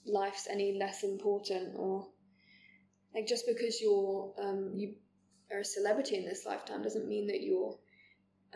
[0.05, 2.07] life's any less important or
[3.13, 4.95] like just because you're um, you
[5.51, 7.77] are a celebrity in this lifetime doesn't mean that your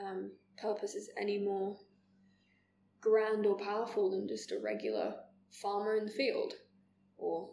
[0.02, 1.78] um, purpose is any more
[3.06, 5.16] grand or powerful than just a regular
[5.62, 6.54] farmer in the field
[7.18, 7.52] or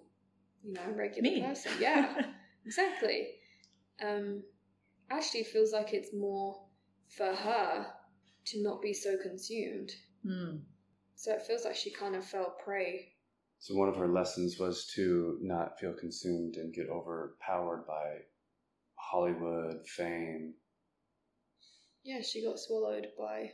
[0.65, 1.41] you know a regular Me.
[1.43, 1.73] person.
[1.81, 2.27] Yeah.
[2.65, 3.27] Exactly.
[4.01, 4.45] Um,
[5.11, 6.65] actually, feels like it's more
[7.17, 7.87] for her
[8.47, 9.91] to not be so consumed.
[10.25, 10.59] Hmm.
[11.17, 13.15] So it feels like she kind of fell prey.
[13.59, 18.07] so one of her lessons was to not feel consumed and get overpowered by
[19.11, 20.55] hollywood fame
[22.05, 23.53] Yeah, she got swallowed by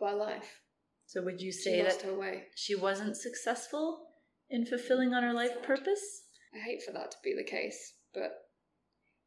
[0.00, 0.62] by life.
[1.08, 4.08] So would you She say lost that she wasn't successful
[4.50, 6.24] in fulfilling on her life purpose?
[6.54, 8.30] I hate for that to be the case, but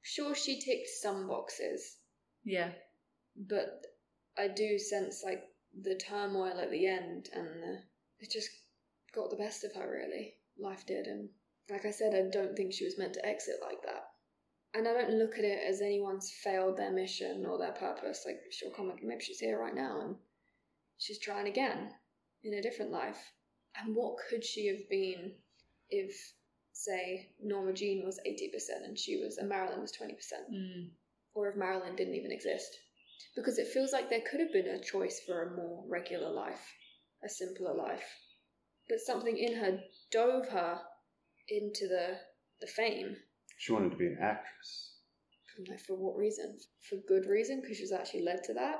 [0.03, 1.97] sure she ticked some boxes,
[2.43, 2.73] Yeah.
[3.35, 3.83] but
[4.37, 5.41] I do sense like
[5.73, 7.79] the turmoil at the end and the,
[8.19, 8.51] it just
[9.15, 10.35] got the best of her really.
[10.59, 11.29] Life did and
[11.67, 14.03] like I said, I don't think she was meant to exit like that.
[14.75, 18.23] And I don't look at it as anyone's failed their mission or their purpose.
[18.23, 20.15] Like she'll come maybe she's here right now and
[21.01, 21.89] she's trying again
[22.43, 23.17] in a different life.
[23.75, 25.33] And what could she have been
[25.89, 26.15] if
[26.73, 30.13] say Norma Jean was 80% and she was and Marilyn was 20%?
[30.53, 30.89] Mm.
[31.33, 32.77] or if Marilyn didn't even exist.
[33.35, 36.65] Because it feels like there could have been a choice for a more regular life,
[37.23, 38.03] a simpler life.
[38.89, 39.79] But something in her
[40.11, 40.81] dove her
[41.47, 42.17] into the,
[42.59, 43.15] the fame.
[43.57, 44.91] she wanted to be an actress
[45.69, 46.57] like, for what reason?
[46.89, 47.61] For good reason?
[47.61, 48.77] Because she was actually led to that?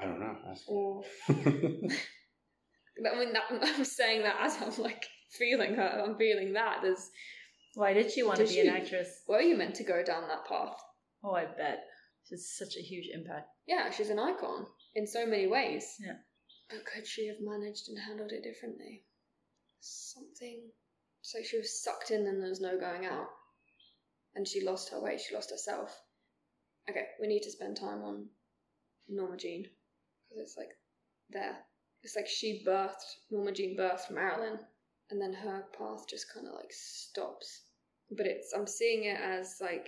[0.00, 0.36] I don't know.
[0.50, 6.52] Ask Or, I mean, that, I'm saying that as I'm like feeling her, I'm feeling
[6.54, 6.78] that.
[6.82, 7.10] There's,
[7.74, 9.22] Why did she want to Did be an actress?
[9.28, 10.76] were you meant to go down that path?
[11.22, 11.84] Oh, I bet.
[12.28, 13.48] She's such a huge impact.
[13.66, 15.86] Yeah, she's an icon in so many ways.
[16.00, 16.16] Yeah.
[16.70, 19.04] But could she have managed and handled it differently?
[19.80, 20.62] Something.
[21.22, 23.28] So she was sucked in and there was no going out.
[24.34, 25.94] And she lost her way, she lost herself.
[26.90, 28.26] Okay, we need to spend time on
[29.08, 29.66] Norma Jean.
[30.34, 30.70] Because it's like
[31.30, 31.56] there.
[32.02, 34.58] It's like she birthed, Norma Jean birthed Marilyn.
[35.10, 37.62] And then her path just kind of like stops.
[38.10, 39.86] But it's, I'm seeing it as like,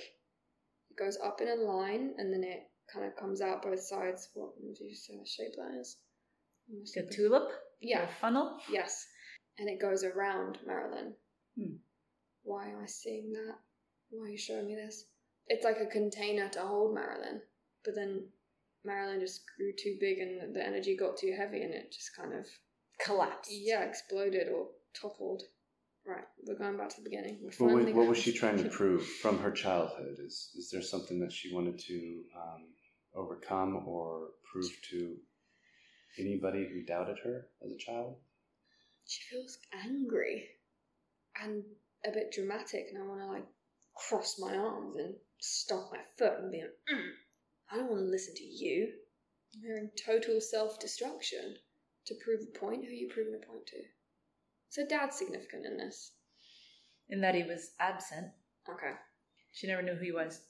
[0.91, 2.61] it goes up in a line and then it
[2.93, 4.29] kind of comes out both sides.
[4.35, 5.97] What would you say the shape that is?
[6.71, 7.49] Almost A like a- tulip?
[7.81, 8.59] Yeah, A funnel?
[8.71, 9.07] yes.
[9.59, 11.15] And it goes around Marilyn.
[11.59, 11.77] Hmm.
[12.43, 13.57] Why am I seeing that?
[14.11, 15.05] Why are you showing me this?
[15.49, 17.41] It's like a container to hold Marilyn,
[17.85, 18.25] but then
[18.87, 22.33] Marilyn just grew too big and the energy got too heavy and it just kind
[22.33, 22.47] of,
[23.05, 23.51] Collapsed.
[23.53, 25.43] yeah, exploded or toppled.
[26.07, 27.41] Right, we're going back to the beginning.
[27.43, 30.19] We're What was, what was she trying to prove from her childhood?
[30.25, 32.63] Is is there something that she wanted to um,
[33.13, 35.17] overcome or prove to
[36.17, 38.15] anybody who doubted her as a child?
[39.09, 40.49] she feels angry
[41.43, 41.63] and
[42.07, 43.47] a bit dramatic, and I want to like
[43.97, 47.11] cross my arms and stomp my foot and be like, "Mm,
[47.71, 48.93] I don't want to listen to you.
[49.61, 51.57] You're in total self destruction
[52.07, 52.85] to prove a point.
[52.85, 53.79] Who are you proving a point to?
[54.69, 56.13] So dad's significant in this.
[57.09, 58.27] In that he was absent.
[58.69, 58.93] Okay.
[59.53, 60.41] She never knew who he was.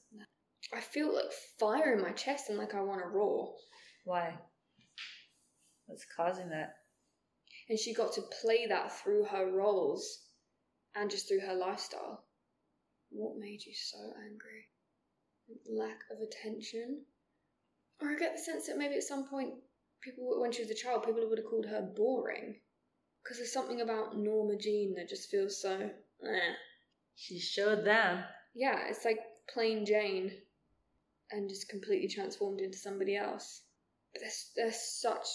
[0.73, 3.55] I feel like fire in my chest and like I want to roar.
[4.03, 4.37] Why?
[5.85, 6.75] What's causing that?
[7.69, 10.25] And she got to play that through her roles
[10.95, 12.25] and just through her lifestyle.
[13.09, 14.67] What made you so angry?
[15.69, 17.03] Lack of attention?
[18.01, 19.53] Or I get the sense that maybe at some point,
[20.01, 22.59] people, when she was a child, people would have called her boring.
[23.23, 25.89] Because there's something about Norma Jean that just feels so.
[26.23, 26.53] Eh.
[27.15, 28.23] She showed them.
[28.55, 29.19] Yeah, it's like
[29.53, 30.31] plain Jane
[31.31, 33.63] and just completely transformed into somebody else.
[34.13, 35.27] But there's, there's such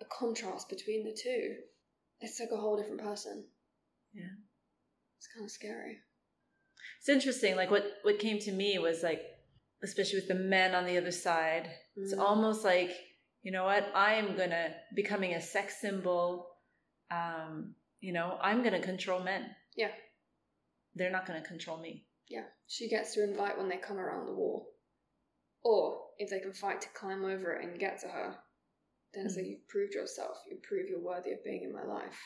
[0.00, 1.56] a contrast between the two.
[2.20, 3.44] It's like a whole different person.
[4.12, 4.24] Yeah.
[5.18, 5.98] It's kind of scary.
[7.00, 7.56] It's interesting.
[7.56, 9.20] Like what what came to me was like,
[9.82, 11.70] especially with the men on the other side.
[11.96, 12.20] It's Mm.
[12.20, 12.90] almost like
[13.42, 16.50] you know what I am gonna becoming a sex symbol.
[17.10, 19.54] Um, you know, I'm gonna control men.
[19.76, 19.94] Yeah.
[20.94, 22.08] They're not gonna control me.
[22.28, 24.74] Yeah, she gets to invite when they come around the wall.
[25.62, 28.36] Or if they can fight to climb over it and get to her,
[29.14, 30.38] then it's like you've proved yourself.
[30.50, 32.18] You prove you're worthy of being in my life.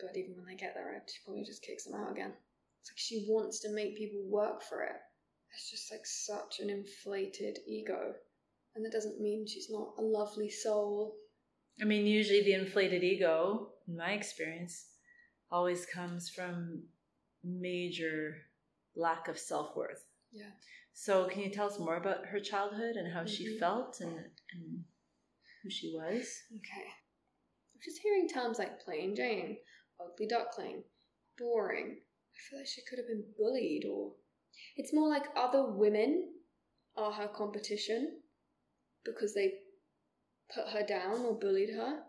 [0.00, 2.32] But even when they get there, she probably just kicks them out again.
[2.80, 4.96] It's like she wants to make people work for it.
[5.52, 8.14] It's just like such an inflated ego.
[8.74, 11.16] And that doesn't mean she's not a lovely soul.
[11.80, 14.86] I mean, usually the inflated ego, in my experience,
[15.50, 16.82] always comes from
[17.44, 18.36] major
[18.94, 20.04] lack of self worth.
[20.32, 20.50] Yeah.
[20.92, 23.58] So, can you tell us more about her childhood and how she Mhm.
[23.60, 24.18] felt and,
[24.52, 24.84] and
[25.62, 26.42] who she was?
[26.56, 26.88] Okay.
[27.74, 29.58] I'm just hearing terms like plain Jane,
[30.00, 30.84] ugly duckling,
[31.38, 32.02] boring.
[32.34, 34.16] I feel like she could have been bullied or.
[34.76, 36.32] It's more like other women
[36.96, 38.20] are her competition
[39.04, 39.52] because they
[40.54, 42.00] put her down or bullied her,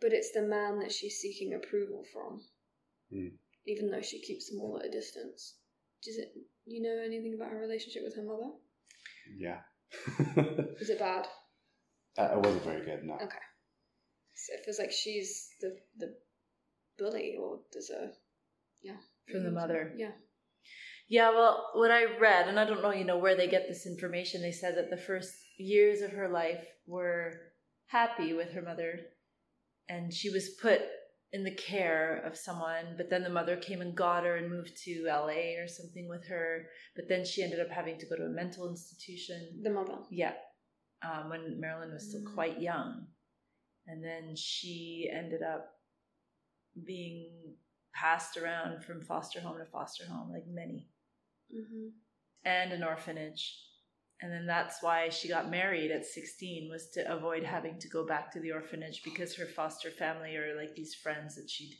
[0.00, 2.42] but it's the man that she's seeking approval from,
[3.10, 3.28] Hmm.
[3.66, 5.56] even though she keeps them all at a distance.
[6.02, 6.32] Does it.
[6.66, 8.52] You know anything about her relationship with her mother?
[9.36, 9.60] Yeah.
[10.80, 11.26] Is it bad?
[12.16, 13.14] Uh, it wasn't very good, no.
[13.14, 13.38] Okay.
[14.34, 16.14] So it feels like she's the the
[16.98, 18.12] bully, or there's a
[18.82, 18.96] yeah
[19.30, 19.92] From the mother.
[19.96, 20.12] Yeah.
[21.10, 23.84] Yeah, well, what I read, and I don't know, you know, where they get this
[23.84, 27.32] information, they said that the first years of her life were
[27.88, 29.00] happy with her mother,
[29.88, 30.80] and she was put
[31.32, 34.70] in the care of someone, but then the mother came and got her and moved
[34.84, 38.26] to LA or something with her, but then she ended up having to go to
[38.26, 39.60] a mental institution.
[39.64, 39.98] The mother.
[40.12, 40.34] Yeah,
[41.02, 42.34] um, when Marilyn was still Mm.
[42.34, 43.08] quite young.
[43.88, 45.74] And then she ended up
[46.86, 47.56] being
[47.92, 50.88] passed around from foster home to foster home, like many,
[51.54, 51.88] Mm-hmm.
[52.44, 53.58] and an orphanage.
[54.22, 58.06] And then that's why she got married at 16 was to avoid having to go
[58.06, 61.74] back to the orphanage because her foster family or like these friends that she'd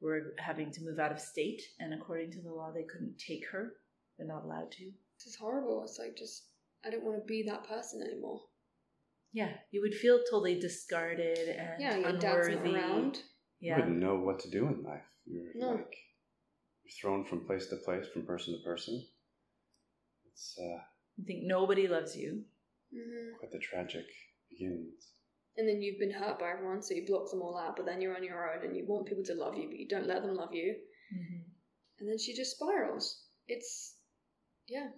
[0.00, 3.44] were having to move out of state and according to the law they couldn't take
[3.50, 3.72] her.
[4.16, 4.84] They're not allowed to.
[5.18, 5.82] This is horrible.
[5.84, 6.44] It's like just
[6.86, 8.40] I don't want to be that person anymore.
[9.32, 12.18] Yeah, you would feel totally discarded and yeah, your unworthy.
[12.18, 13.18] dad's not around.
[13.60, 15.02] You wouldn't know what to do in life.
[15.24, 15.70] You're No.
[15.72, 16.11] like you're
[17.00, 19.04] thrown from place to place, from person to person.
[20.32, 20.80] It's uh,
[21.16, 22.42] You think nobody loves you.
[22.92, 24.06] hmm Quite the tragic
[24.50, 25.12] beginnings.
[25.56, 28.00] And then you've been hurt by everyone, so you block them all out, but then
[28.00, 30.22] you're on your own and you want people to love you, but you don't let
[30.22, 30.74] them love you.
[31.14, 31.42] Mm-hmm.
[32.00, 33.24] And then she just spirals.
[33.48, 33.96] It's,
[34.66, 34.88] yeah,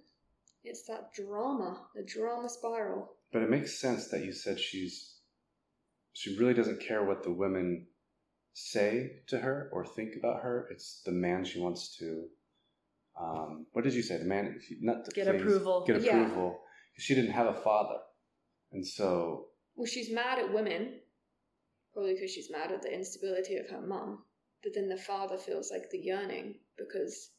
[0.62, 3.16] it's that drama, the drama spiral.
[3.32, 5.10] But it makes sense that you said she's
[6.12, 7.88] she really doesn't care what the women
[8.54, 10.68] say to her or think about her.
[10.70, 12.26] It's the man she wants to.
[13.20, 14.16] Um, what did you say?
[14.16, 15.84] The man not to Get please- approval.
[15.86, 16.22] Get Yeah.
[16.22, 16.60] approval.
[16.96, 18.00] She didn't have a father,
[18.72, 21.00] and so Well, she's mad at women,
[21.92, 24.24] probably because she's mad at the instability of her mom.
[24.62, 27.32] But then the father feels like the yearning because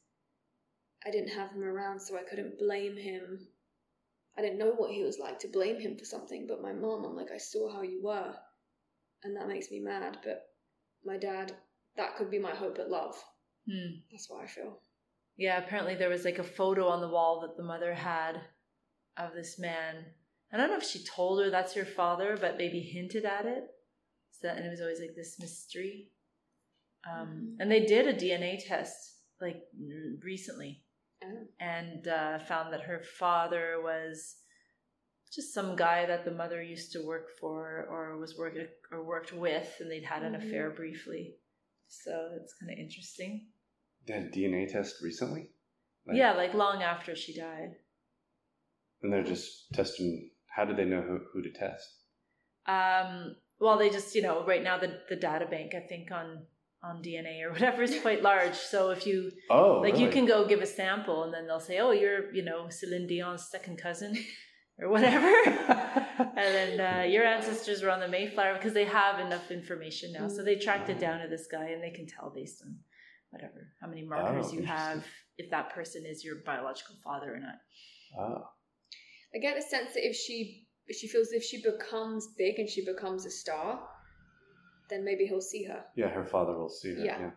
[1.06, 3.48] I didn't have him around, so I couldn't blame him.
[4.38, 7.06] I didn't know what he was like to blame him for something, but my mom,
[7.06, 8.36] I'm like, I saw how you were,
[9.24, 10.20] and that makes me mad.
[10.22, 10.46] But
[11.06, 11.54] my dad,
[11.98, 13.16] that could be my hope at love.
[13.70, 14.00] Hmm.
[14.12, 14.80] That's what I feel.
[15.38, 18.42] Yeah, apparently there was like a photo on the wall that the mother had
[19.18, 20.06] of this man.
[20.52, 23.64] I don't know if she told her that's her father, but maybe hinted at it.
[24.32, 26.12] So and it was always like this mystery.
[27.10, 27.58] Um, Mhm.
[27.60, 29.64] And they did a DNA test like
[30.24, 30.84] recently
[31.24, 31.48] Oh.
[31.60, 34.38] and uh, found that her father was
[35.34, 39.34] just some guy that the mother used to work for or was working or worked
[39.34, 40.48] with, and they'd had an Mhm.
[40.48, 41.36] affair briefly.
[41.88, 43.48] So it's kind of interesting.
[44.08, 45.50] they had a DNA test recently.
[46.06, 47.76] Like- yeah, like long after she died.
[49.02, 50.32] and they're just testing.
[50.48, 51.88] How did they know who, who to test?
[52.66, 56.46] Um, well, they just, you know, right now the, the data bank, I think on
[56.84, 58.56] on DNA or whatever is quite large.
[58.56, 61.80] So if you Oh, like, you can go give a sample, and then they'll say,
[61.80, 64.16] "Oh, you're, you know, Celine Dion's second cousin."
[64.78, 65.26] Or whatever,
[66.20, 70.28] and then uh, your ancestors were on the Mayflower because they have enough information now.
[70.28, 72.76] So they tracked it down to this guy, and they can tell based on
[73.30, 75.06] whatever how many markers Oh, you have
[75.38, 77.56] if that person is your biological father or not.
[78.20, 78.50] oh,
[79.34, 82.70] I get the sense that if she if she feels if she becomes big and
[82.70, 83.80] she becomes a star,
[84.90, 85.86] then maybe he'll see her.
[85.96, 87.02] yeah, her father will see her.
[87.06, 87.20] Yeah.
[87.20, 87.32] yeah.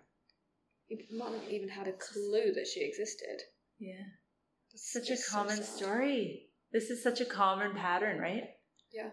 [0.89, 3.43] He might not even had a clue that she existed.
[3.78, 3.95] Yeah,
[4.72, 6.47] That's such a just so common story.
[6.72, 8.44] This is such a common pattern, right?
[8.92, 9.10] Yeah.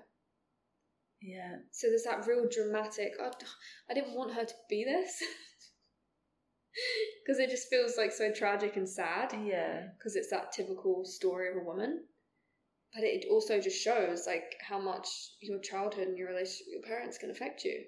[1.22, 1.56] Yeah.
[1.72, 3.14] So there's that real dramatic.
[3.20, 5.18] Oh, I, I didn't want her to be this
[7.26, 9.34] because it just feels like so tragic and sad.
[9.46, 9.88] Yeah.
[9.98, 12.04] because it's that typical story of a woman.
[12.94, 15.08] But it also just shows like how much
[15.42, 17.84] your childhood and your relationship with your parents can affect you.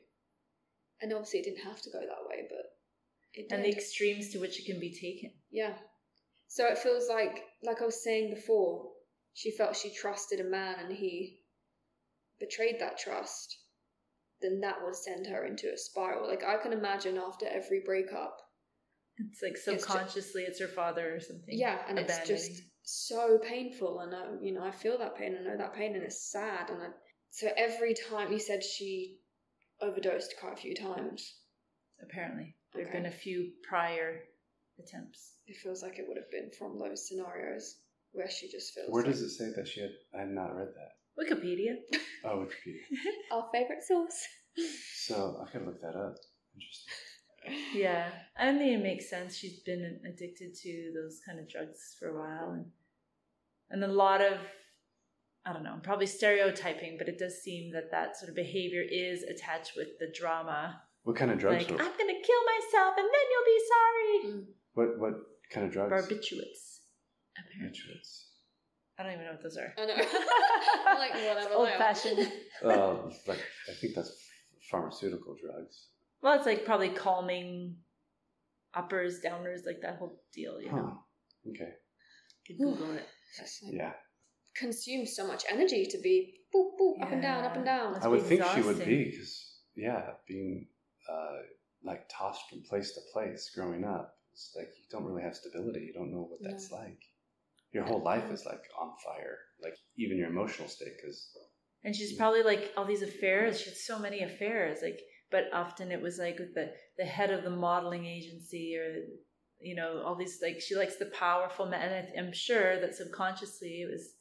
[1.02, 2.66] And obviously, it didn't have to go that way, but
[3.34, 3.56] it did.
[3.56, 5.32] And the extremes to which it can be taken.
[5.52, 5.74] yeah.
[6.50, 8.90] So it feels like, like I was saying before,
[9.38, 11.42] she felt she trusted a man and he
[12.40, 13.56] betrayed that trust.
[14.42, 16.28] Then that would send her into a spiral.
[16.28, 18.36] Like I can imagine after every breakup,
[19.20, 21.56] It's like subconsciously it's her father or something.
[21.56, 25.38] Yeah, and it's just so painful, and I, you know, I feel that pain.
[25.40, 26.72] I know that pain, and it's sad.
[26.72, 26.88] And I,
[27.30, 29.20] so every time you said she
[29.82, 31.36] overdosed quite a few times,
[32.02, 32.56] apparently.
[32.74, 33.04] There have Okay.
[33.04, 34.24] been a few prior
[34.80, 35.34] attempts.
[35.46, 37.76] it feels like it would have been from those scenarios
[38.18, 38.90] where she just feels.
[38.90, 39.92] Where like, does it say that she had?
[40.16, 40.98] I had not read that.
[41.18, 41.76] Wikipedia.
[42.26, 42.82] Oh, Wikipedia.
[43.32, 44.28] Our favorite source.
[44.96, 46.16] So I gotta look that up.
[46.56, 46.94] Interesting.
[47.76, 48.10] yeah.
[48.38, 49.36] I think it makes sense.
[49.36, 52.66] She's been addicted to those kind of drugs for a while and
[53.70, 54.40] and a lot of
[55.46, 58.82] I don't know, I'm probably stereotyping, but it does seem that that sort of behavior
[58.82, 60.82] is attached with the drama.
[61.04, 61.64] What kind of drugs?
[61.64, 64.34] like, were, I'm going to kill myself and then you'll be sorry.
[64.34, 64.46] Mm.
[64.74, 65.14] what what
[65.50, 65.94] kind of drugs?
[65.94, 66.77] Barbiturates.
[67.40, 68.02] Apparently.
[69.00, 69.74] I don't even know what those are.
[69.78, 69.94] I know.
[70.88, 71.54] I'm like whatever.
[71.54, 72.32] Old fashioned.
[72.64, 72.96] Uh,
[73.28, 74.12] like I think that's
[74.72, 75.90] pharmaceutical drugs.
[76.22, 77.76] Well, it's like probably calming
[78.74, 81.00] uppers, downers, like that whole deal, you know.
[81.50, 81.72] Okay.
[82.48, 83.06] You can Google it.
[83.40, 83.94] Like Yeah.
[84.56, 87.94] consumes so much energy to be boop boop up and down, up and down.
[87.94, 90.68] Must I would be think she would be because yeah, being
[91.08, 91.38] uh,
[91.84, 95.82] like tossed from place to place growing up, it's like you don't really have stability.
[95.82, 96.78] You don't know what that's No.
[96.78, 97.00] like.
[97.74, 100.94] Your whole life is like on fire, like even your emotional state.
[101.00, 101.30] Because
[101.84, 103.60] And she's probably like all these affairs.
[103.60, 104.80] She had so many affairs.
[104.82, 105.00] Like,
[105.30, 109.04] but often it was like with the the head of the modeling agency or
[109.60, 111.82] you know all these like she likes the powerful men.
[111.82, 114.14] And I- I'm sure that subconsciously it was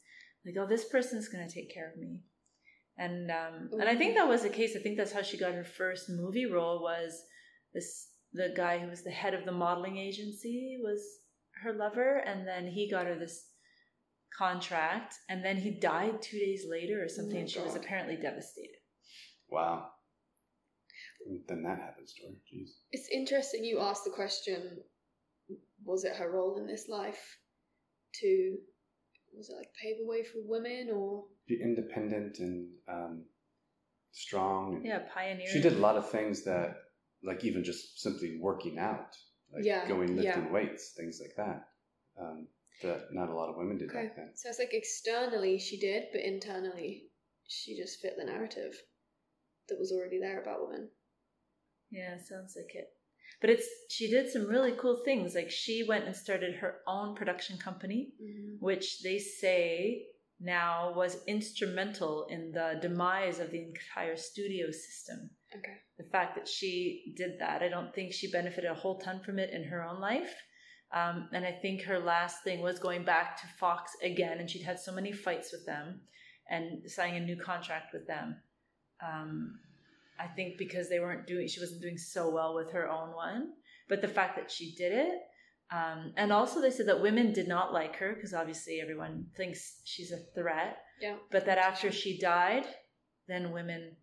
[0.45, 2.19] like, oh, this person's gonna take care of me.
[2.97, 4.75] And um, and I think that was the case.
[4.75, 6.81] I think that's how she got her first movie role.
[6.81, 7.21] Was
[7.73, 11.01] this the guy who was the head of the modeling agency was
[11.63, 13.45] her lover, and then he got her this
[14.37, 18.15] contract, and then he died two days later or something, my and she was apparently
[18.15, 18.77] devastated.
[19.49, 19.87] wow,
[21.47, 22.33] then that happens to her.
[22.53, 22.69] Jeez.
[22.91, 24.79] It's interesting you asked the question
[25.83, 27.37] was it her role in this life
[28.15, 28.57] to
[29.35, 33.23] was it like pave the way for women or Be independent and um,
[34.11, 34.75] strong.
[34.75, 35.47] And Yeah, pioneering.
[35.51, 36.75] She did a lot of things that,
[37.23, 39.15] like even just simply working out,
[39.53, 40.51] like Yeah, going lifting yeah.
[40.51, 41.67] weights, things like that.
[42.19, 42.47] Um,
[42.83, 44.03] that not a lot of women did Okay.
[44.07, 44.31] back then.
[44.35, 47.09] So it's like externally she did, but internally
[47.47, 48.75] she just fit the narrative
[49.69, 50.89] that was already there about women.
[51.89, 52.89] Yeah, sounds like it.
[53.41, 55.35] But it's she did some really cool things.
[55.35, 58.55] Like she went and started her own production company, Mm-hmm.
[58.59, 60.05] which they say
[60.39, 65.31] now was instrumental in the demise of the entire studio system.
[65.55, 65.77] Okay.
[65.97, 69.39] The fact that she did that, I don't think she benefited a whole ton from
[69.39, 70.33] it in her own life.
[70.93, 74.63] Um, and I think her last thing was going back to Fox again, and she'd
[74.63, 76.01] had so many fights with them
[76.49, 78.37] and signing a new contract with them.
[79.05, 79.59] Um,
[80.19, 83.49] I think because they weren't doing, she wasn't doing so well with her own one.
[83.89, 85.19] But the fact that she did it,
[85.71, 89.81] um, and also they said that women did not like her because obviously everyone thinks
[89.83, 90.77] she's a threat.
[91.01, 91.15] Yeah.
[91.31, 92.65] But that after she died,
[93.27, 93.95] then women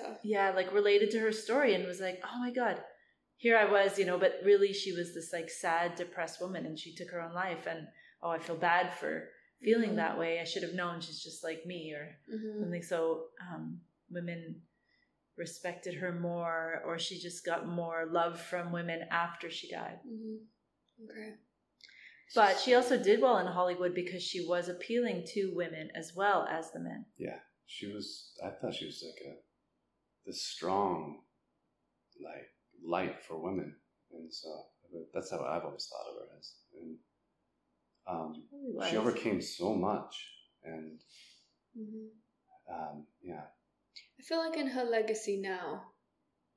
[0.00, 0.18] Um, her.
[0.22, 2.80] yeah, like related to her story and was like, oh my God,
[3.36, 6.78] here I was, you know, but really she was this like sad, depressed woman and
[6.78, 7.66] she took her own life.
[7.66, 7.86] And
[8.22, 9.28] oh, I feel bad for
[9.62, 9.96] feeling Mhm.
[9.96, 10.40] that way.
[10.40, 12.60] I should have known she's just like me or Mm-hmm.
[12.62, 12.82] something.
[12.82, 13.80] So um,
[14.10, 14.62] women
[15.36, 20.00] respected her more or she just got more love from women after she died.
[20.06, 21.04] Mm-hmm.
[21.10, 21.34] Okay.
[22.34, 26.44] But she also did well in Hollywood because she was appealing to women as well
[26.50, 27.06] as the men.
[27.68, 28.32] She was.
[28.44, 29.36] I thought she was like a
[30.26, 31.20] this strong,
[32.22, 32.48] like
[32.84, 33.76] light for women,
[34.12, 34.48] and so
[35.14, 36.54] that's how I've always thought of her as.
[36.80, 36.98] And
[38.08, 38.44] um,
[38.88, 40.30] she overcame so much,
[40.64, 41.00] and
[41.78, 42.74] Mm-hmm.
[42.74, 43.44] um, yeah,
[44.18, 45.82] I feel like in her legacy now,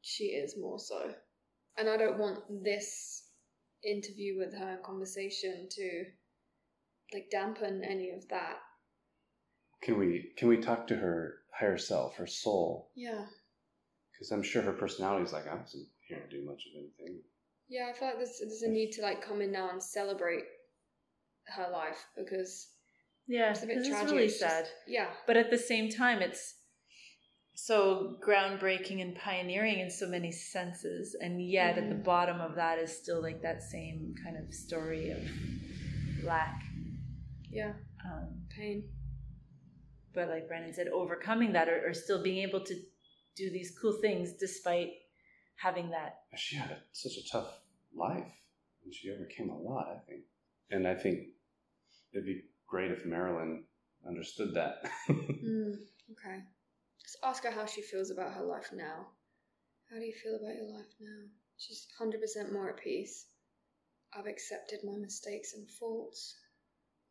[0.02, 1.14] she is more so.
[1.78, 3.26] And I don't want this
[3.84, 6.06] interview with her and conversation to
[7.14, 8.58] like dampen any of that.
[9.84, 12.92] Can we can we talk to her higher self, her soul?
[12.96, 13.26] Yeah.
[14.14, 17.22] Because I'm sure her personality is like I wasn't here to do much of anything.
[17.70, 20.44] Yeah, I feel like there's, there's a need to like come in now and celebrate
[21.56, 22.68] her life because
[23.28, 24.12] Yeah, it's a bit because tragic.
[24.12, 24.68] really It's just- sad.
[24.88, 25.10] yeah.
[25.26, 26.56] but at the same time it's
[27.54, 32.04] so groundbreaking and pioneering in so many senses and yet at the Mhm.
[32.04, 35.22] bottom of that is still like that same kind of story of
[36.24, 36.62] lack
[37.50, 37.74] Yeah.
[38.06, 38.90] um, Pain.
[40.14, 42.76] But like brandon said overcoming that or, or still being able to
[43.36, 44.90] do these cool things despite
[45.56, 47.60] having that She had a, such a tough
[47.96, 48.32] life,
[48.84, 49.88] and she overcame a lot.
[49.90, 50.22] I think,
[50.72, 51.28] and I think
[52.14, 53.64] it'd be great if Marilyn
[54.08, 54.84] understood that.
[55.42, 55.74] Mm,
[56.12, 56.44] okay.
[57.02, 59.08] Just ask her how she feels about her life now.
[59.90, 61.22] How do you feel about your life now?
[61.58, 63.26] She's 100% more at peace.
[64.14, 66.36] I've accepted my mistakes and faults.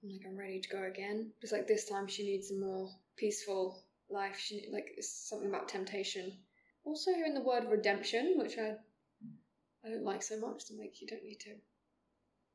[0.03, 1.33] I'm like, I'm ready to go again.
[1.43, 4.39] Just like this time, she needs a more peaceful life.
[4.39, 6.33] She like it's something about temptation.
[6.85, 8.77] Also, hearing the word redemption, which I
[9.85, 10.63] I don't like so much.
[10.71, 11.55] I'm like, you don't need to.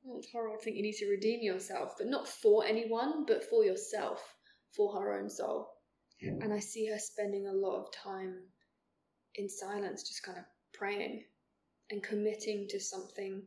[0.04, 0.58] Well, it's horrible.
[0.58, 4.24] Think you need to redeem yourself, but not for anyone, but for yourself,
[4.76, 5.70] for her own soul.
[6.22, 8.38] And I see her spending a lot of time
[9.36, 11.26] in silence, just kind of praying
[11.92, 13.44] and committing to something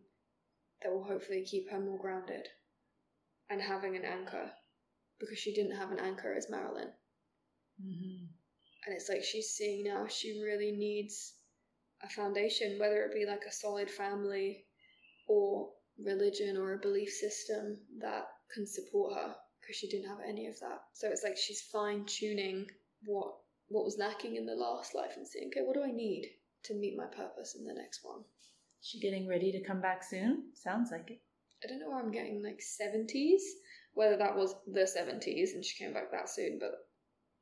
[0.82, 2.48] that will hopefully keep her more grounded
[3.50, 4.50] and having an anchor
[5.18, 6.90] because she didn't have an anchor as Marilyn.
[7.82, 8.24] Mm-hmm.
[8.86, 11.34] And it's like she's seeing now she really needs
[12.02, 14.64] a foundation, whether it be like a solid family
[15.26, 15.70] or
[16.04, 20.58] religion or a belief system that can support her because she didn't have any of
[20.60, 20.80] that.
[20.92, 22.66] So it's like she's fine tuning
[23.04, 23.34] what
[23.68, 26.30] what was lacking in the last life and saying, okay, what do I need
[26.64, 28.24] to meet my purpose in the next one?
[28.80, 31.20] she getting ready to come back soon sounds like it
[31.62, 33.42] I don't know where I'm getting like 70s,
[33.94, 36.72] whether that was the 70s and she came back that soon, but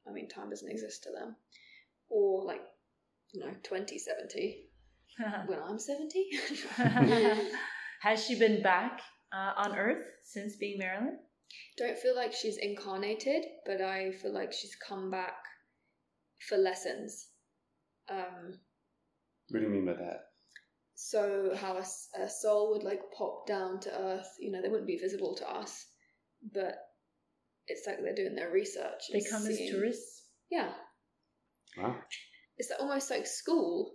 [0.09, 1.37] I mean, time doesn't exist to them.
[2.09, 2.63] Or like,
[3.33, 4.69] you know, 2070
[5.47, 6.31] when I'm 70.
[8.01, 9.01] has she been back
[9.33, 11.19] uh, on earth since being marilyn
[11.77, 15.45] don't feel like she's incarnated, but I feel like she's come back
[16.49, 17.29] for lessons.
[18.09, 18.59] Um,
[19.51, 20.31] what do you mean by that?
[20.97, 24.99] So how a soul would like pop down to earth, you know, they wouldn't be
[24.99, 25.87] visible to us,
[26.53, 26.75] but
[27.69, 29.03] it's like they're doing their research.
[29.13, 30.73] they and come as tourists Yeah,
[31.77, 31.97] Wow.
[32.59, 33.93] it's almost like school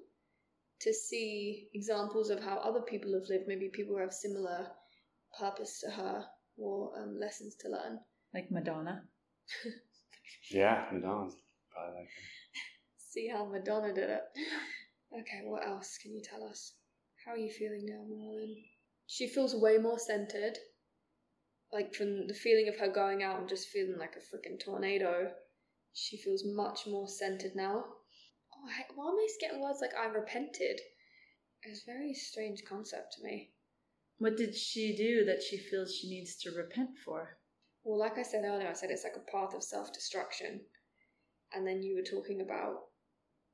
[0.81, 3.45] to see examples of how other people have lived.
[3.47, 4.67] Maybe people who have similar
[5.39, 6.25] purpose to her
[6.57, 7.99] or um, lessons to learn.
[8.33, 9.03] like madonna
[10.51, 11.35] Yeah, Madonna's
[11.73, 12.09] probably like
[12.97, 14.21] See how Madonna did it.
[15.13, 16.73] Okay, what else can you tell us?
[17.25, 18.55] How are you feeling now, Marilyn?
[19.07, 20.57] She feels way more centered
[21.71, 25.31] like from the feeling of her going out and just feeling like a freaking tornado,
[25.93, 27.85] she feels much more centered now.
[28.53, 30.79] Oh, I, why am I getting words like I repented?
[31.63, 33.53] It's a very strange concept to me.
[34.17, 37.37] What did she do that she feels she needs to repent for?
[37.83, 40.61] Well, like I said earlier, I said it's like a path of self destruction.
[41.53, 42.75] And then you were talking about,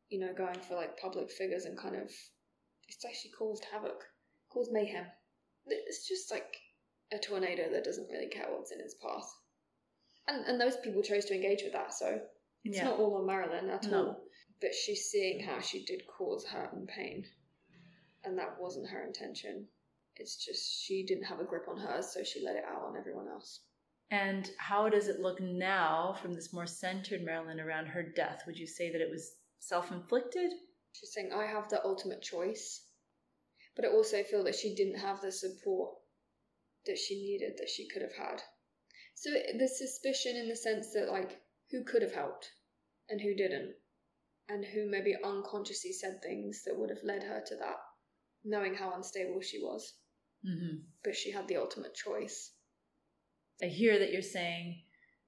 [0.10, 2.12] you know, going for like public figures and kind of,
[2.88, 4.04] it's actually caused havoc,
[4.50, 5.06] caused mayhem.
[5.66, 6.56] It's just like
[7.12, 9.30] a tornado that doesn't really care what's in its path.
[10.28, 12.22] And, and those people chose to engage with that, so
[12.64, 12.86] it's Yeah.
[12.86, 13.98] not all on Marilyn at No.
[14.08, 14.24] all.
[14.60, 17.26] But she's seeing how she did cause hurt and pain.
[18.24, 19.68] And that wasn't her intention.
[20.16, 22.98] It's just she didn't have a grip on hers, so she let it out on
[22.98, 23.62] everyone else.
[24.10, 28.44] And how does it look now from this more centered Marilyn around her death?
[28.48, 30.52] Would you say that it was self inflicted?
[31.00, 32.84] She's saying, I have the ultimate choice.
[33.76, 35.92] But I also feel that she didn't have the support
[36.88, 38.42] that she needed, that she could have had.
[39.14, 41.40] So the suspicion in the sense that, like,
[41.70, 42.50] who could have helped
[43.10, 43.74] and who didn't,
[44.50, 47.78] and who maybe unconsciously said things that would have led her to that,
[48.44, 49.94] knowing how unstable she was.
[50.48, 50.78] Mm-hmm.
[51.04, 52.54] But she had the ultimate choice.
[53.62, 54.82] I hear that you're saying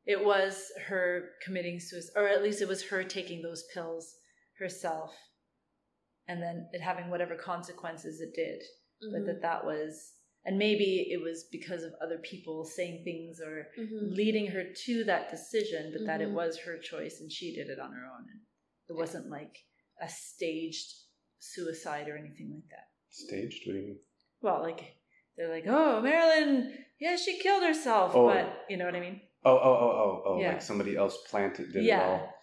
[0.05, 4.15] it was her committing suicide, or at least it was her taking those pills
[4.59, 5.15] herself,
[6.29, 8.61] and then it having whatever consequences it did.
[9.11, 10.13] But that that was,
[10.45, 14.15] and maybe it was because of other people saying things or Mhm.
[14.15, 16.33] leading her to that decision, but that it Mhm.
[16.33, 18.27] was her choice and she did it on her own.
[18.29, 18.41] And
[18.89, 19.55] it wasn't like
[20.01, 20.93] a staged
[21.39, 22.89] suicide or anything like that.
[23.09, 23.65] Staged?
[23.65, 23.99] What do you mean?
[24.41, 24.95] Well, like
[25.35, 28.27] they're like, "Oh, Marilyn, yeah, she killed herself," Oh.
[28.27, 29.21] but you know what I mean?
[29.45, 30.39] Oh, oh, oh, oh, oh!
[30.41, 30.49] Yeah.
[30.53, 32.01] Like somebody else planted did Yeah.
[32.01, 32.33] it all.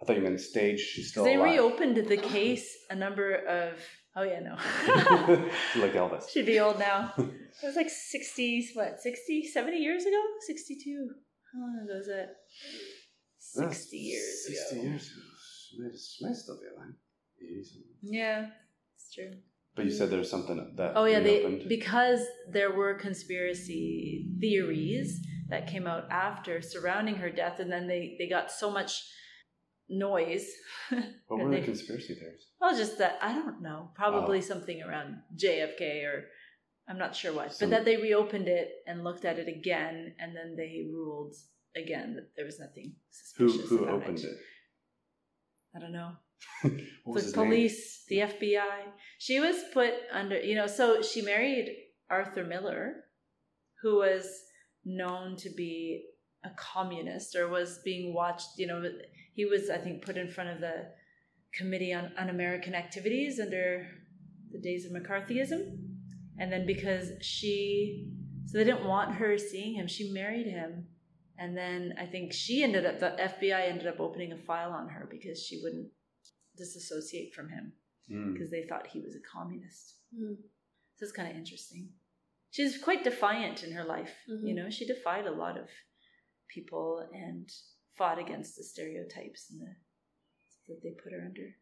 [0.00, 0.80] I thought you meant stage.
[0.80, 1.52] She's still they alive.
[1.52, 3.78] reopened the case a number of.
[4.16, 4.52] Oh yeah, no.
[5.80, 6.28] like Elvis.
[6.30, 7.12] She'd be old now.
[7.18, 10.20] It was like 60, what, 60, 70 years ago?
[10.46, 11.08] 62.
[11.52, 12.28] How long ago was that?
[13.38, 14.88] 60 years Sixty ago.
[14.88, 15.22] years ago.
[15.70, 16.94] She she might still be alive.
[17.40, 17.90] 80 something.
[18.02, 18.46] Yeah,
[18.96, 19.30] it's true.
[19.76, 20.92] But you said there was something that.
[20.94, 22.20] Oh yeah, they because
[22.50, 28.28] there were conspiracy theories that came out after surrounding her death, and then they they
[28.28, 29.02] got so much
[29.88, 30.46] noise.
[31.28, 32.46] What were they- the conspiracy theories?
[32.60, 34.42] Well, just that I don't know, probably Oh.
[34.52, 36.24] something around JFK or
[36.88, 40.14] I'm not sure what, Some- but that they reopened it and looked at it again,
[40.18, 41.34] and then they ruled
[41.76, 42.94] again that there was nothing
[43.38, 43.70] Who suspicious.
[43.70, 44.36] who about opened it?
[45.74, 46.12] I don't know.
[47.06, 47.46] Was the his name?
[47.46, 48.82] police, the FBI.
[49.18, 51.74] She was put under, you know, so she married
[52.10, 53.04] Arthur Miller,
[53.82, 54.24] who was
[54.84, 56.04] known to be
[56.44, 58.82] a communist or was being watched, you know,
[59.34, 60.86] he was, I think, put in front of the
[61.54, 63.86] Committee on Un American Activities under
[64.50, 65.76] the days of McCarthyism.
[66.38, 68.08] And then because she,
[68.46, 70.86] so they didn't want her seeing him, she married him.
[71.38, 74.88] And then I think she ended up, the FBI ended up opening a file on
[74.88, 75.88] her because she wouldn't
[76.56, 77.72] disassociate from him
[78.10, 78.34] Mm.
[78.34, 79.94] because they thought he was a communist.
[80.14, 80.36] Mm.
[80.96, 81.88] So it's kind of interesting.
[82.50, 84.12] She's quite defiant in her life.
[84.28, 84.46] Mhm.
[84.48, 85.70] You know, she defied a lot of
[86.48, 87.50] people and
[87.96, 89.74] fought against the stereotypes and the,
[90.68, 91.54] that they put her under.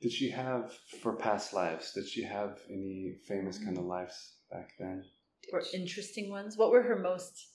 [0.00, 0.72] Did she have
[1.02, 1.92] for past lives?
[1.92, 5.04] Did she have any famous kind of lives back then?
[5.52, 6.56] Or interesting ones.
[6.56, 7.48] What were her most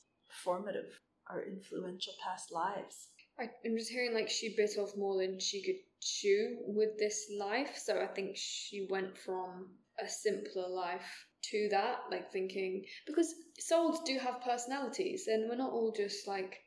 [0.44, 3.10] formative or influential past lives?
[3.40, 7.32] I, I'm just hearing like she bit off more than she could chew with this
[7.38, 7.78] life.
[7.78, 9.70] So I think she went from
[10.04, 15.72] a simpler life to that, like thinking because souls do have personalities, and we're not
[15.72, 16.60] all just like.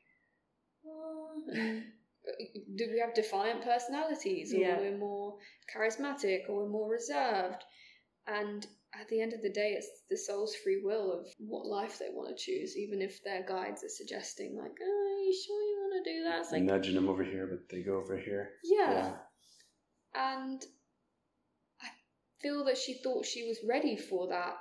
[0.84, 1.92] And-
[2.76, 4.78] do we have defiant personalities, or Yeah.
[4.78, 5.38] we're more
[5.74, 7.64] charismatic, or we're more reserved?
[8.26, 11.98] And at the end of the day, it's the soul's free will of what life
[11.98, 15.62] they want to choose, even if their guides are suggesting, like, oh, are you sure
[15.62, 16.40] you want to do that?
[16.40, 18.58] It's like, Nudging them over here, but they go over here.
[18.62, 19.18] yeah.
[20.14, 20.64] And
[21.80, 21.88] I
[22.40, 24.56] feel that she thought she was ready for that.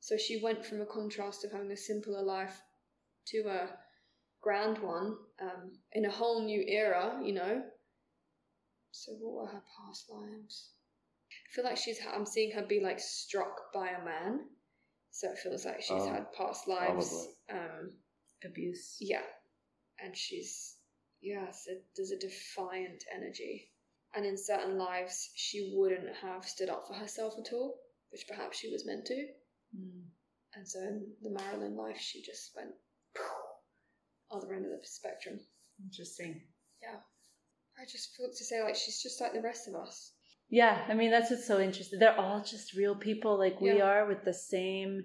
[0.00, 2.60] So she went from a contrast of having a simpler life
[3.28, 3.78] to a
[4.42, 7.62] grand one um, in a whole new era, you know.
[8.92, 10.70] So what were her past lives?
[11.30, 11.98] I feel like she's.
[12.12, 14.40] I'm seeing her be like struck by a man.
[15.12, 17.28] So it feels like she's Oh, had past lives.
[17.50, 17.92] Um,
[18.44, 18.96] Abuse.
[19.00, 19.22] yeah.
[20.02, 20.76] And she's,
[21.20, 23.70] yeah, so there's a defiant energy.
[24.14, 27.78] And in certain lives, she wouldn't have stood up for herself at all,
[28.10, 29.26] which perhaps she was meant to.
[29.76, 30.02] Mm.
[30.54, 32.70] And so in the Marilyn life, she just went
[34.30, 35.40] other end of the spectrum.
[35.84, 36.42] Interesting.
[36.82, 36.96] Yeah.
[37.78, 40.12] I just feel to say, like, she's just like the rest of us.
[40.48, 42.00] Yeah, I mean that's what's so interesting.
[42.00, 45.04] They're all just real people like we are with the same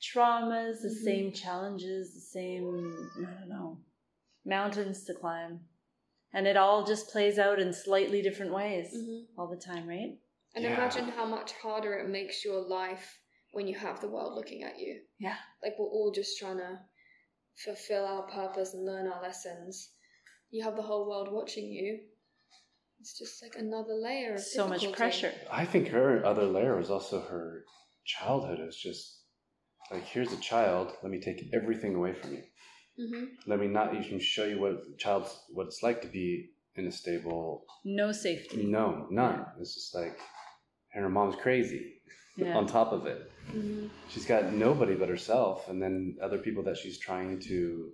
[0.00, 1.04] traumas, the Mhm.
[1.04, 3.84] same challenges, the same, I don't know,
[4.44, 5.68] mountains to climb.
[6.32, 9.26] And it all just plays out in slightly different ways Mhm.
[9.36, 10.18] all the time, right?
[10.54, 10.74] And Yeah.
[10.74, 13.20] imagine how much harder it makes your life
[13.52, 15.04] when you have the world looking at you.
[15.18, 15.38] Yeah.
[15.62, 16.80] Like we're all just trying to
[17.64, 19.90] fulfill our purpose and learn our lessons.
[20.50, 22.00] You have the whole world watching you.
[23.00, 25.32] It's just like another layer of So much pressure.
[25.50, 27.64] I think her other layer was also her
[28.04, 28.58] childhood.
[28.58, 29.20] It was just
[29.90, 30.92] like, here's a child.
[31.02, 32.42] Let me take everything away from you.
[32.98, 33.24] Mm-hmm.
[33.46, 36.92] Let me not even show you what child's what it's like to be in a
[36.92, 37.64] stable.
[37.84, 38.64] No safety.
[38.64, 39.44] No, none.
[39.60, 40.18] It's just like,
[40.94, 41.95] and her mom's crazy.
[42.36, 42.56] Yeah.
[42.56, 43.86] On top of it, Mm-hmm.
[44.08, 47.92] she's got nobody but herself, and then other people that she's trying to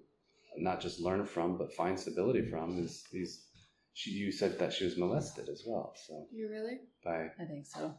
[0.57, 2.79] not just learn from, but find stability from.
[2.79, 3.45] Is these?
[3.95, 5.95] She, you said that she was molested as well.
[6.07, 6.79] So You really?
[7.05, 7.95] by I think so.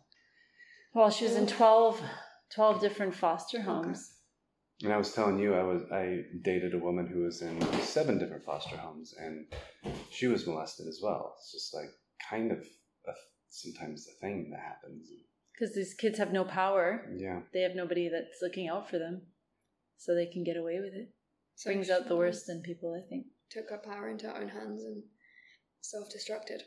[0.95, 2.01] Well, she was in 12,
[2.55, 4.11] 12 different foster homes.
[4.83, 8.17] And I was telling you, I was I dated a woman who was in seven
[8.17, 9.45] different foster homes, and
[10.09, 11.35] she was molested as well.
[11.37, 11.91] It's just like
[12.29, 12.57] kind of
[13.07, 13.11] a,
[13.49, 15.07] sometimes a thing that happens.
[15.54, 17.08] Because these kids have no power.
[17.16, 19.22] Yeah, They have nobody that's looking out for them.
[19.97, 21.14] So they can get away with it.
[21.56, 23.28] So Brings out the worst in people, I think.
[23.51, 25.04] Took her power into her own hands and
[25.82, 26.62] self-destructed.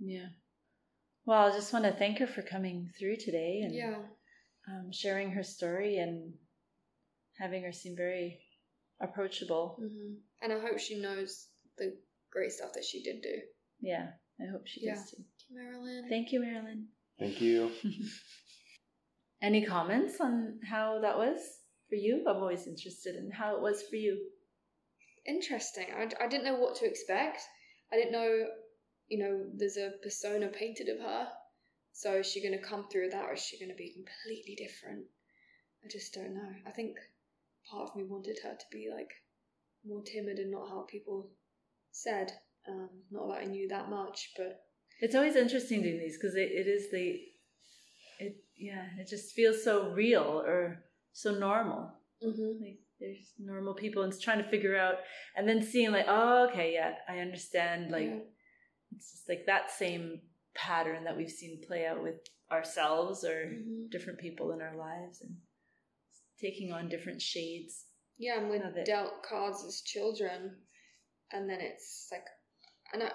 [0.00, 0.28] Yeah.
[1.26, 4.02] Well, I just want to thank her for coming through today and Yeah.
[4.68, 6.34] um, sharing her story and
[7.38, 8.40] having her seem very
[9.00, 9.76] approachable.
[9.78, 11.96] hmm And I hope she knows the
[12.30, 13.42] great stuff that she did do.
[13.80, 14.94] Yeah, I hope she Yeah.
[14.94, 15.16] does too.
[15.18, 16.08] Thank you, Marilyn.
[16.08, 16.88] Thank you, Marilyn.
[17.18, 17.70] Thank you.
[19.42, 21.38] Any comments on how that was
[21.88, 22.24] for you?
[22.26, 24.18] I'm always interested in how it was for you.
[25.26, 25.86] Interesting.
[25.96, 27.40] I, I didn't know what to expect.
[27.92, 28.46] I didn't know,
[29.08, 31.28] you know, there's a persona painted of her.
[31.92, 34.56] So is she going to come through that or is she going to be completely
[34.56, 35.04] different?
[35.84, 36.52] I just don't know.
[36.66, 36.96] I think
[37.70, 39.10] part of me wanted her to be like
[39.86, 41.30] more timid and not how people
[41.92, 42.32] said.
[42.66, 44.60] Um, not that I knew that much, but
[45.00, 47.20] It's always interesting doing these because it, it is the,
[48.18, 51.92] it yeah, it just feels so real or so normal.
[52.24, 52.62] mm-hmm.
[52.62, 54.96] Like there's normal people and it's trying to figure out,
[55.36, 57.90] and then seeing like, oh, okay, yeah, I understand.
[57.90, 58.20] Like Yeah.
[58.96, 60.20] it's just like that same
[60.54, 62.14] pattern that we've seen play out with
[62.52, 63.90] ourselves or Mhm.
[63.90, 65.36] different people in our lives and
[66.40, 67.86] taking on different shades.
[68.16, 68.86] Yeah, and we're of it.
[68.86, 70.62] dealt cards as children,
[71.32, 72.24] and then it's like,
[72.92, 73.10] and I,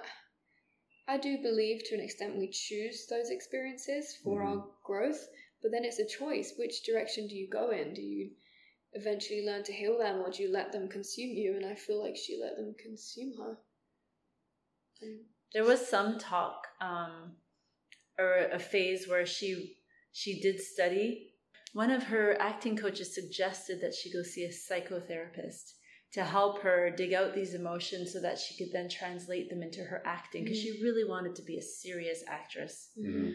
[1.09, 5.27] I do believe to an extent we choose those experiences for our growth,
[5.59, 6.53] but then it's a choice.
[6.55, 7.95] Which direction do you go in?
[7.95, 8.29] Do you
[8.93, 11.55] eventually learn to heal them, or do you let them consume you?
[11.55, 13.57] And I feel like she let them consume her.
[15.01, 17.37] And There was some talk, um,
[18.19, 19.77] or a phase where she
[20.11, 21.33] she did study.
[21.73, 25.73] One of her acting coaches suggested that she go see a psychotherapist
[26.13, 29.83] to help her dig out these emotions so that she could then translate them into
[29.83, 32.91] her acting because she really wanted to be a serious actress.
[32.97, 33.33] Mhm.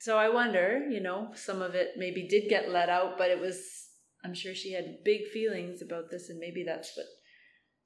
[0.00, 3.38] So I wonder, you know, some of it maybe did get let out, but it
[3.38, 3.88] was
[4.24, 7.06] I'm sure she had big feelings about this and maybe that's what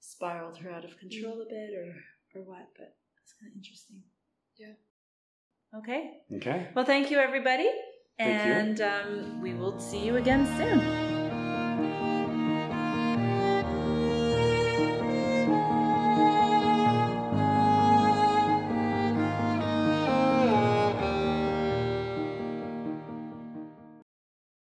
[0.00, 1.94] spiraled her out of control a bit or
[2.34, 4.02] or what, but it's kind of interesting.
[4.56, 4.74] Yeah.
[5.78, 6.22] Okay.
[6.36, 6.68] Okay.
[6.74, 7.70] Well, thank you, everybody.
[8.16, 8.52] Thank you.
[8.52, 11.43] and Um, we will see you again soon.